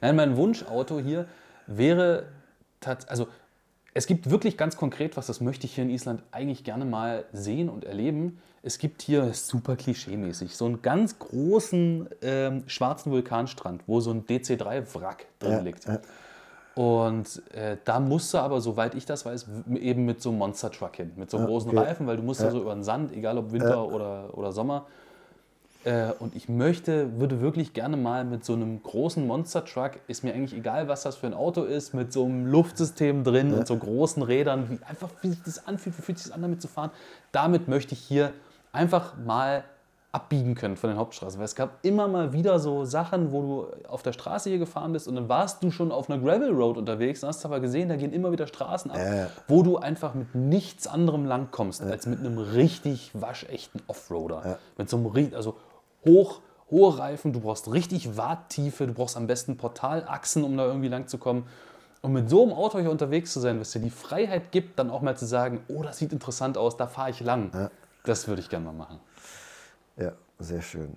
[0.00, 1.26] Nein, mein Wunschauto hier
[1.66, 2.24] wäre
[2.80, 3.28] tatsächlich, also
[3.94, 7.24] es gibt wirklich ganz konkret was, das möchte ich hier in Island eigentlich gerne mal
[7.32, 8.38] sehen und erleben.
[8.62, 14.26] Es gibt hier, super klischeemäßig, so einen ganz großen ähm, schwarzen Vulkanstrand, wo so ein
[14.26, 15.86] DC-3-Wrack drin Ja, liegt.
[15.86, 16.00] ja.
[16.74, 19.46] Und äh, da musst du aber, soweit ich das weiß,
[19.80, 21.80] eben mit so einem Monster Truck hin, mit so großen okay.
[21.80, 24.86] Reifen, weil du musst da so über den Sand, egal ob Winter oder, oder Sommer.
[25.84, 30.22] Äh, und ich möchte, würde wirklich gerne mal mit so einem großen Monster Truck, ist
[30.22, 33.66] mir eigentlich egal, was das für ein Auto ist, mit so einem Luftsystem drin und
[33.66, 36.62] so großen Rädern, wie, einfach wie sich das anfühlt, wie fühlt sich das an, damit
[36.62, 36.90] zu fahren.
[37.32, 38.32] Damit möchte ich hier
[38.72, 39.64] einfach mal
[40.10, 41.38] abbiegen können von den Hauptstraßen.
[41.38, 44.92] Weil es gab immer mal wieder so Sachen, wo du auf der Straße hier gefahren
[44.92, 47.60] bist und dann warst du schon auf einer Gravel Road unterwegs, dann hast du aber
[47.60, 49.26] gesehen, da gehen immer wieder Straßen ab, Ja.
[49.48, 54.58] wo du einfach mit nichts anderem langkommst, als mit einem richtig waschechten Offroader.
[54.78, 55.56] Mit so einem, also
[56.06, 56.40] hoch,
[56.70, 61.06] hohe Reifen, du brauchst richtig Warttiefe, du brauchst am besten Portalachsen, um da irgendwie lang
[61.06, 61.46] zu kommen.
[62.00, 64.88] Und mit so einem Auto hier unterwegs zu sein, was dir die Freiheit gibt, dann
[64.90, 67.68] auch mal zu sagen, oh, das sieht interessant aus, da fahre ich lang.
[68.08, 69.00] Das würde ich gerne mal machen.
[69.98, 70.96] Ja, sehr schön.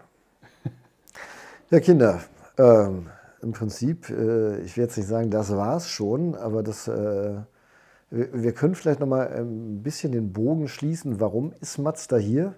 [1.70, 2.22] Ja, Kinder,
[2.58, 3.08] ähm,
[3.42, 7.36] im Prinzip, äh, ich werde jetzt nicht sagen, das war es schon, aber das, äh,
[8.12, 11.20] wir, wir können vielleicht noch mal ein bisschen den Bogen schließen.
[11.20, 12.56] Warum ist Mazda hier?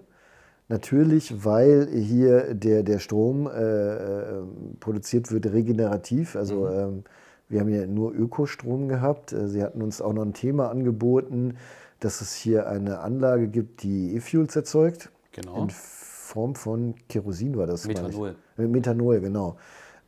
[0.68, 4.42] Natürlich, weil hier der, der Strom äh, äh,
[4.78, 6.36] produziert wird regenerativ.
[6.36, 7.02] Also ähm,
[7.48, 9.32] wir haben ja nur Ökostrom gehabt.
[9.32, 11.56] Äh, Sie hatten uns auch noch ein Thema angeboten,
[12.04, 15.10] dass es hier eine Anlage gibt, die E-Fuels erzeugt.
[15.32, 15.62] Genau.
[15.62, 17.86] In Form von Kerosin war das.
[17.86, 18.36] Methanol.
[18.58, 19.56] Äh, Methanol, genau.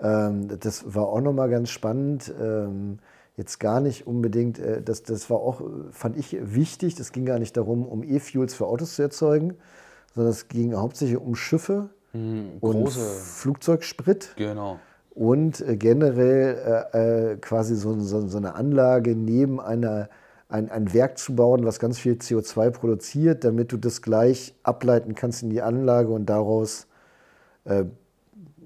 [0.00, 2.32] Ähm, das war auch nochmal ganz spannend.
[2.40, 2.98] Ähm,
[3.36, 6.94] jetzt gar nicht unbedingt, äh, das, das war auch, fand ich, wichtig.
[6.94, 9.54] Das ging gar nicht darum, um E-Fuels für Autos zu erzeugen,
[10.14, 14.78] sondern es ging hauptsächlich um Schiffe und große- Flugzeugsprit Genau.
[15.14, 20.08] und äh, generell äh, äh, quasi so, so, so eine Anlage neben einer,
[20.48, 25.14] ein, ein Werk zu bauen, was ganz viel CO2 produziert, damit du das gleich ableiten
[25.14, 26.86] kannst in die Anlage und daraus
[27.64, 27.84] äh,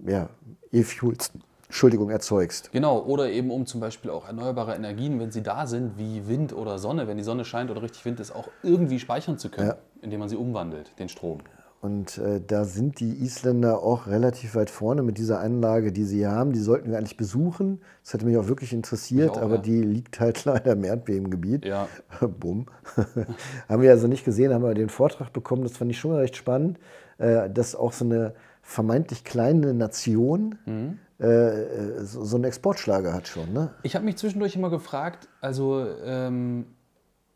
[0.07, 0.29] ja,
[0.73, 1.33] E-Fuels
[1.67, 2.73] Entschuldigung, erzeugst.
[2.73, 6.53] Genau, oder eben um zum Beispiel auch erneuerbare Energien, wenn sie da sind, wie Wind
[6.53, 9.69] oder Sonne, wenn die Sonne scheint oder richtig Wind ist, auch irgendwie speichern zu können,
[9.69, 9.77] Ja.
[10.03, 11.39] indem man sie umwandelt, den Strom.
[11.81, 16.27] Und äh, da sind die Isländer auch relativ weit vorne mit dieser Anlage, die sie
[16.27, 16.53] haben.
[16.53, 17.81] Die sollten wir eigentlich besuchen.
[18.05, 19.63] Das hätte mich auch wirklich interessiert, auch, aber ja.
[19.63, 21.65] die liegt halt leider im Erdbebengebiet.
[21.65, 21.89] Ja.
[22.39, 22.67] Bumm.
[23.69, 25.63] haben wir also nicht gesehen, haben aber den Vortrag bekommen.
[25.63, 26.79] Das fand ich schon recht spannend,
[27.17, 30.99] äh, dass auch so eine vermeintlich kleine Nation Mhm.
[31.19, 33.55] äh, so, so einen Exportschlager hat schon.
[33.55, 33.71] Ne?
[33.83, 36.67] Ich habe mich zwischendurch immer gefragt, also ähm,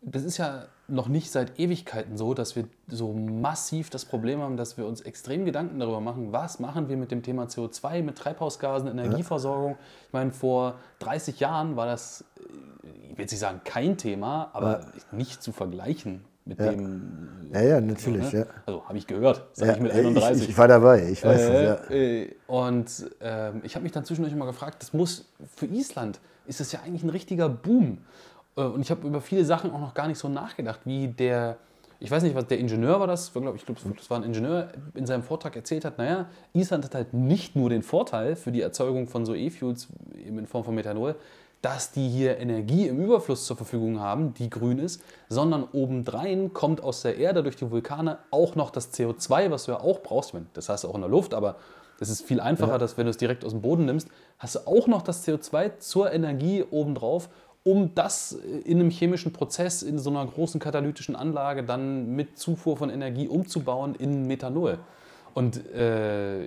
[0.07, 4.57] das ist ja noch nicht seit Ewigkeiten so, dass wir so massiv das Problem haben,
[4.57, 8.17] dass wir uns extrem Gedanken darüber machen, was machen wir mit dem Thema CO2, mit
[8.19, 9.77] Treibhausgasen, Energieversorgung.
[10.07, 14.87] Ich meine, vor 30 Jahren war das, äh, ich will nicht sagen kein Thema, aber
[15.11, 17.49] nicht zu vergleichen mit dem.
[17.53, 18.31] Ja, ja, natürlich.
[18.33, 18.41] ne?
[18.41, 18.47] Ja.
[18.67, 20.43] Also habe ich gehört, sage Ja, ich mit äh, 31.
[20.43, 21.95] Ich, ich war dabei, ich weiß Äh, es, ja.
[21.95, 25.27] äh, und ähm, ich habe mich dann zwischendurch immer gefragt, das muss
[25.57, 27.99] für Island ist das ja eigentlich ein richtiger Boom.
[28.57, 31.57] Äh, und ich habe über viele Sachen auch noch gar nicht so nachgedacht, wie der,
[32.01, 34.69] ich weiß nicht, was der Ingenieur war das, glaub, ich glaube, das war ein Ingenieur,
[34.95, 38.61] in seinem Vortrag erzählt hat, naja, Island hat halt nicht nur den Vorteil für die
[38.61, 39.89] Erzeugung von so E-Fuels
[40.25, 41.17] eben in Form von Methanol,
[41.63, 46.83] dass die hier Energie im Überfluss zur Verfügung haben, die grün ist, sondern obendrein kommt
[46.83, 50.35] aus der Erde durch die Vulkane auch noch das CO2, was du ja auch brauchst.
[50.53, 51.57] Das du auch in der Luft, aber
[51.99, 54.61] das ist viel einfacher, dass wenn du es direkt aus dem Boden nimmst, hast du
[54.67, 57.31] auch noch das CO2 zur Energie obendrauf,
[57.65, 62.77] um das in einem chemischen Prozess, in so einer großen katalytischen Anlage dann mit Zufuhr
[62.77, 64.79] von Energie umzubauen in Methanol.
[65.33, 66.45] Und äh,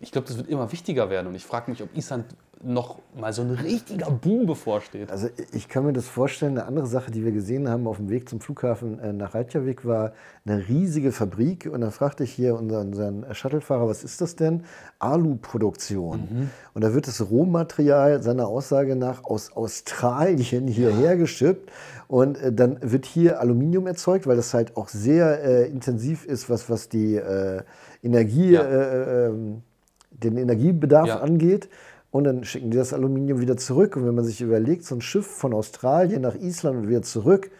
[0.00, 1.26] ich glaube, das wird immer wichtiger werden.
[1.26, 2.26] Und ich frage mich, ob Island
[2.66, 5.10] noch mal so ein richtiger Boom bevorsteht.
[5.10, 6.58] Also ich kann mir das vorstellen.
[6.58, 9.86] Eine andere Sache, die wir gesehen haben auf dem Weg zum Flughafen äh, nach Reykjavik,
[9.86, 10.12] war
[10.44, 11.70] eine riesige Fabrik.
[11.72, 14.64] Und dann fragte ich hier unseren, unseren Shuttlefahrer, was ist das denn?
[14.98, 16.50] Alu-Produktion.
[16.74, 21.70] Und da wird das Rohmaterial seiner Aussage nach aus Australien hierher geschippt.
[22.08, 26.48] Und äh, dann wird hier Aluminium erzeugt, weil das halt auch sehr äh, intensiv ist,
[26.50, 27.62] was, was die äh,
[28.02, 28.62] Energie, Ja.
[28.62, 29.62] äh, ähm,
[30.10, 31.20] den Energiebedarf Ja.
[31.20, 31.68] angeht.
[32.16, 33.94] Und dann schicken die das Aluminium wieder zurück.
[33.94, 37.50] Und wenn man sich überlegt, so ein Schiff von Australien nach Island und wieder zurück,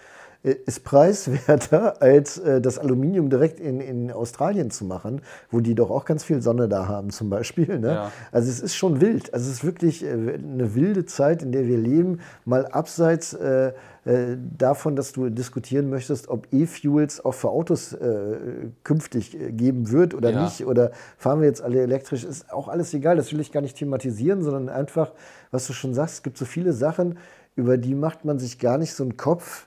[0.52, 5.90] ist preiswerter, als äh, das Aluminium direkt in, in Australien zu machen, wo die doch
[5.90, 7.78] auch ganz viel Sonne da haben zum Beispiel.
[7.78, 7.88] Ne?
[7.88, 8.12] Ja.
[8.32, 9.34] Also es ist schon wild.
[9.34, 13.72] Also es ist wirklich äh, eine wilde Zeit, in der wir leben, mal abseits äh,
[14.04, 18.36] äh, davon, dass du diskutieren möchtest, ob E-Fuels auch für Autos äh,
[18.84, 20.44] künftig geben wird oder Ja.
[20.44, 23.16] nicht oder fahren wir jetzt alle elektrisch, ist auch alles egal.
[23.16, 25.12] Das will ich gar nicht thematisieren, sondern einfach,
[25.50, 27.18] was du schon sagst, es gibt so viele Sachen,
[27.56, 29.65] über die macht man sich gar nicht so einen Kopf.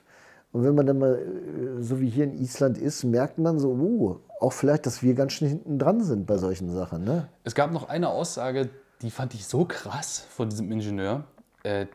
[0.52, 3.70] Und wenn man dann mal äh, so wie hier in Island ist, merkt man so,
[3.70, 7.04] oh, auch vielleicht, dass wir ganz schön hinten dran sind bei solchen Sachen.
[7.04, 7.28] Ne?
[7.44, 8.68] Es gab noch eine Aussage,
[9.02, 11.24] die fand ich so krass von diesem Ingenieur,
[11.62, 11.86] äh,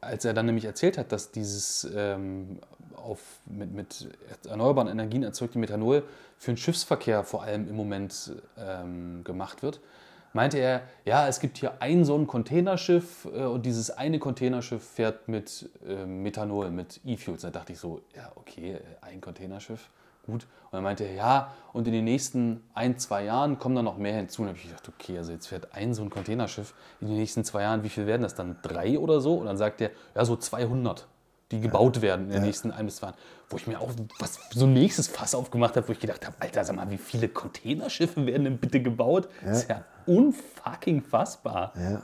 [0.00, 2.60] als er dann nämlich erzählt hat, dass dieses ähm,
[2.94, 4.08] auf, mit, mit
[4.48, 6.04] erneuerbaren Energien erzeugte Methanol
[6.38, 9.80] für den Schiffsverkehr vor allem im Moment ähm, gemacht wird,
[10.36, 14.84] meinte er, ja, es gibt hier ein so ein Containerschiff äh, und dieses eine Containerschiff
[14.84, 17.42] fährt mit äh, Methanol, mit E-Fuels.
[17.42, 19.88] Da dachte ich so, ja, okay, äh, ein Containerschiff,
[20.26, 20.44] gut.
[20.44, 23.96] Und dann meinte er, ja, und in den nächsten ein, zwei Jahren kommen da noch
[23.96, 24.42] mehr hinzu.
[24.42, 27.16] Und dann habe ich gedacht, okay, also jetzt fährt ein so ein Containerschiff in den
[27.16, 28.56] nächsten zwei Jahren, wie viel werden das dann?
[28.62, 29.36] Drei oder so?
[29.36, 31.06] Und dann sagt er, ja, so 200,
[31.52, 33.18] die gebaut werden in den nächsten ein bis zwei Jahren.
[33.48, 36.36] Wo ich mir auch was so ein nächstes Fass aufgemacht habe, wo ich gedacht habe,
[36.40, 39.28] Alter, sag mal, wie viele Containerschiffe werden denn bitte gebaut?
[39.44, 41.72] Das ist ja unfucking fassbar.
[41.76, 42.02] Ja,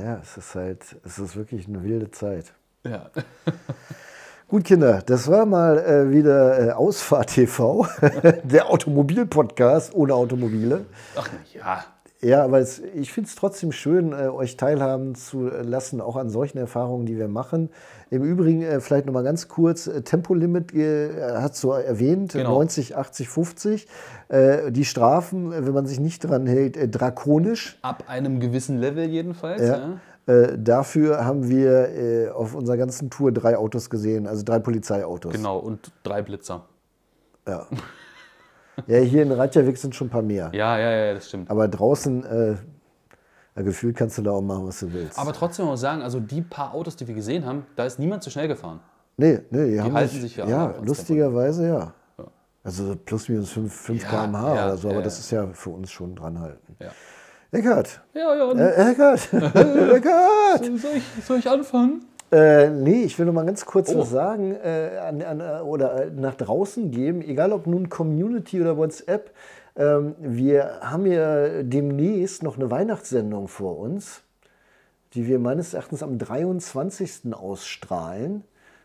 [0.00, 2.52] ja, es ist halt, es ist wirklich eine wilde Zeit.
[2.84, 3.10] Ja.
[4.48, 7.88] Gut, Kinder, das war mal äh, wieder äh, Ausfahrt TV,
[8.44, 10.86] der Automobil-Podcast ohne Automobile.
[11.16, 11.84] Ach ja.
[12.20, 16.30] Ja, aber es, ich finde es trotzdem schön, äh, euch teilhaben zu lassen, auch an
[16.30, 17.70] solchen Erfahrungen, die wir machen.
[18.08, 22.50] Im Übrigen, äh, vielleicht nochmal ganz kurz, äh, Tempolimit äh, hat so erwähnt, Genau.
[22.50, 23.88] 90, 80, 50.
[24.28, 27.78] Äh, die Strafen, äh, wenn man sich nicht dran hält, äh, drakonisch.
[27.82, 29.62] Ab einem gewissen Level jedenfalls.
[29.62, 29.98] Ja.
[30.28, 30.32] Ja.
[30.32, 35.32] Äh, dafür haben wir äh, auf unserer ganzen Tour drei Autos gesehen, also drei Polizeiautos.
[35.32, 36.64] Genau, und drei Blitzer.
[37.46, 37.66] Ja.
[38.86, 40.50] ja, hier in Reykjavik sind schon ein paar mehr.
[40.52, 41.50] Ja, ja, ja, das stimmt.
[41.50, 42.54] Aber draußen, äh,
[43.56, 45.18] ja, gefühlt kannst du da auch machen, was du willst.
[45.18, 47.98] Aber trotzdem muss ich sagen, also die paar Autos, die wir gesehen haben, da ist
[47.98, 48.80] niemand zu schnell gefahren.
[49.16, 51.92] nee, nee, die, haben halten sich ja Ja, lustigerweise ja.
[52.62, 55.70] Also plus minus 5, 5 Ja, km/h ja, oder so, aber das ist ja für
[55.70, 56.76] uns schon dranhalten.
[56.80, 56.90] Ja.
[57.52, 58.52] Eckart, Ja, ja.
[58.52, 60.64] äh, Eckart, Eckart!
[60.64, 62.04] soll, ich, soll ich anfangen?
[62.32, 64.00] Äh, nee, ich will noch mal ganz kurz Oh.
[64.00, 68.76] was sagen äh, an, an, oder äh, nach draußen geben, egal ob nun Community oder
[68.76, 69.30] WhatsApp.
[69.76, 74.22] Ähm, wir haben ja demnächst noch eine Weihnachtssendung vor uns,
[75.14, 77.34] die wir meines Erachtens am 23.
[77.34, 78.42] ausstrahlen,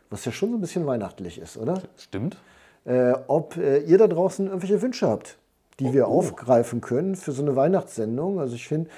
[0.10, 1.82] was ja schon so ein bisschen weihnachtlich ist, oder?
[1.98, 2.38] Stimmt.
[2.86, 5.38] Äh, ob äh, ihr da draußen irgendwelche Wünsche habt,
[5.80, 8.40] die wir aufgreifen können für so eine Weihnachtssendung.
[8.40, 8.90] Also ich finde,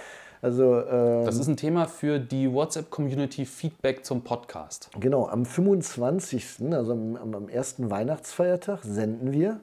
[0.42, 4.90] also ähm, Das ist ein Thema für die WhatsApp-Community Feedback zum Podcast.
[5.00, 9.60] genau, am 25., also am, am ersten Weihnachtsfeiertag senden wir.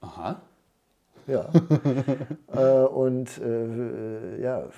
[0.00, 0.36] Aha.
[1.26, 1.48] Ja.
[2.54, 4.68] äh, und äh, ja,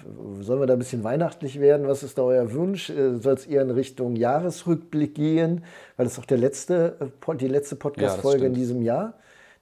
[0.40, 1.86] sollen wir da ein bisschen weihnachtlich werden?
[1.86, 2.90] Was ist da euer Wunsch?
[2.90, 5.64] Äh, Soll es eher in Richtung Jahresrückblick gehen?
[5.96, 8.56] Weil das ist auch der letzte, äh, die letzte Podcast-Folge in stimmt.
[8.56, 9.14] diesem Jahr.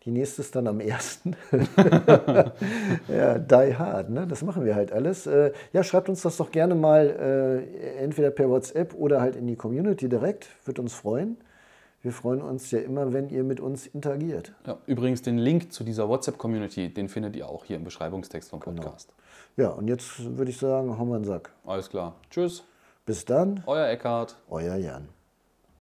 [0.05, 1.23] Die nächste ist dann am 1.
[3.09, 4.25] ja, die hard, ne?
[4.29, 5.27] Das machen wir halt alles.
[5.27, 7.65] Äh, ja, schreibt uns das doch gerne mal
[7.99, 10.47] entweder per WhatsApp oder halt in die Community direkt.
[10.65, 11.39] Würde uns freuen.
[12.07, 14.53] Wir freuen uns ja immer, wenn ihr mit uns interagiert.
[14.65, 18.61] Ja, übrigens, den Link zu dieser WhatsApp-Community, den findet ihr auch hier im Beschreibungstext vom
[18.61, 19.13] Podcast.
[19.57, 21.51] Ja, und jetzt würde ich sagen, hauen wir einen Sack.
[21.65, 22.15] Alles klar.
[22.31, 22.63] Tschüss.
[23.07, 24.37] Bis dann, Euer Eckhard.
[24.49, 25.09] euer Jan.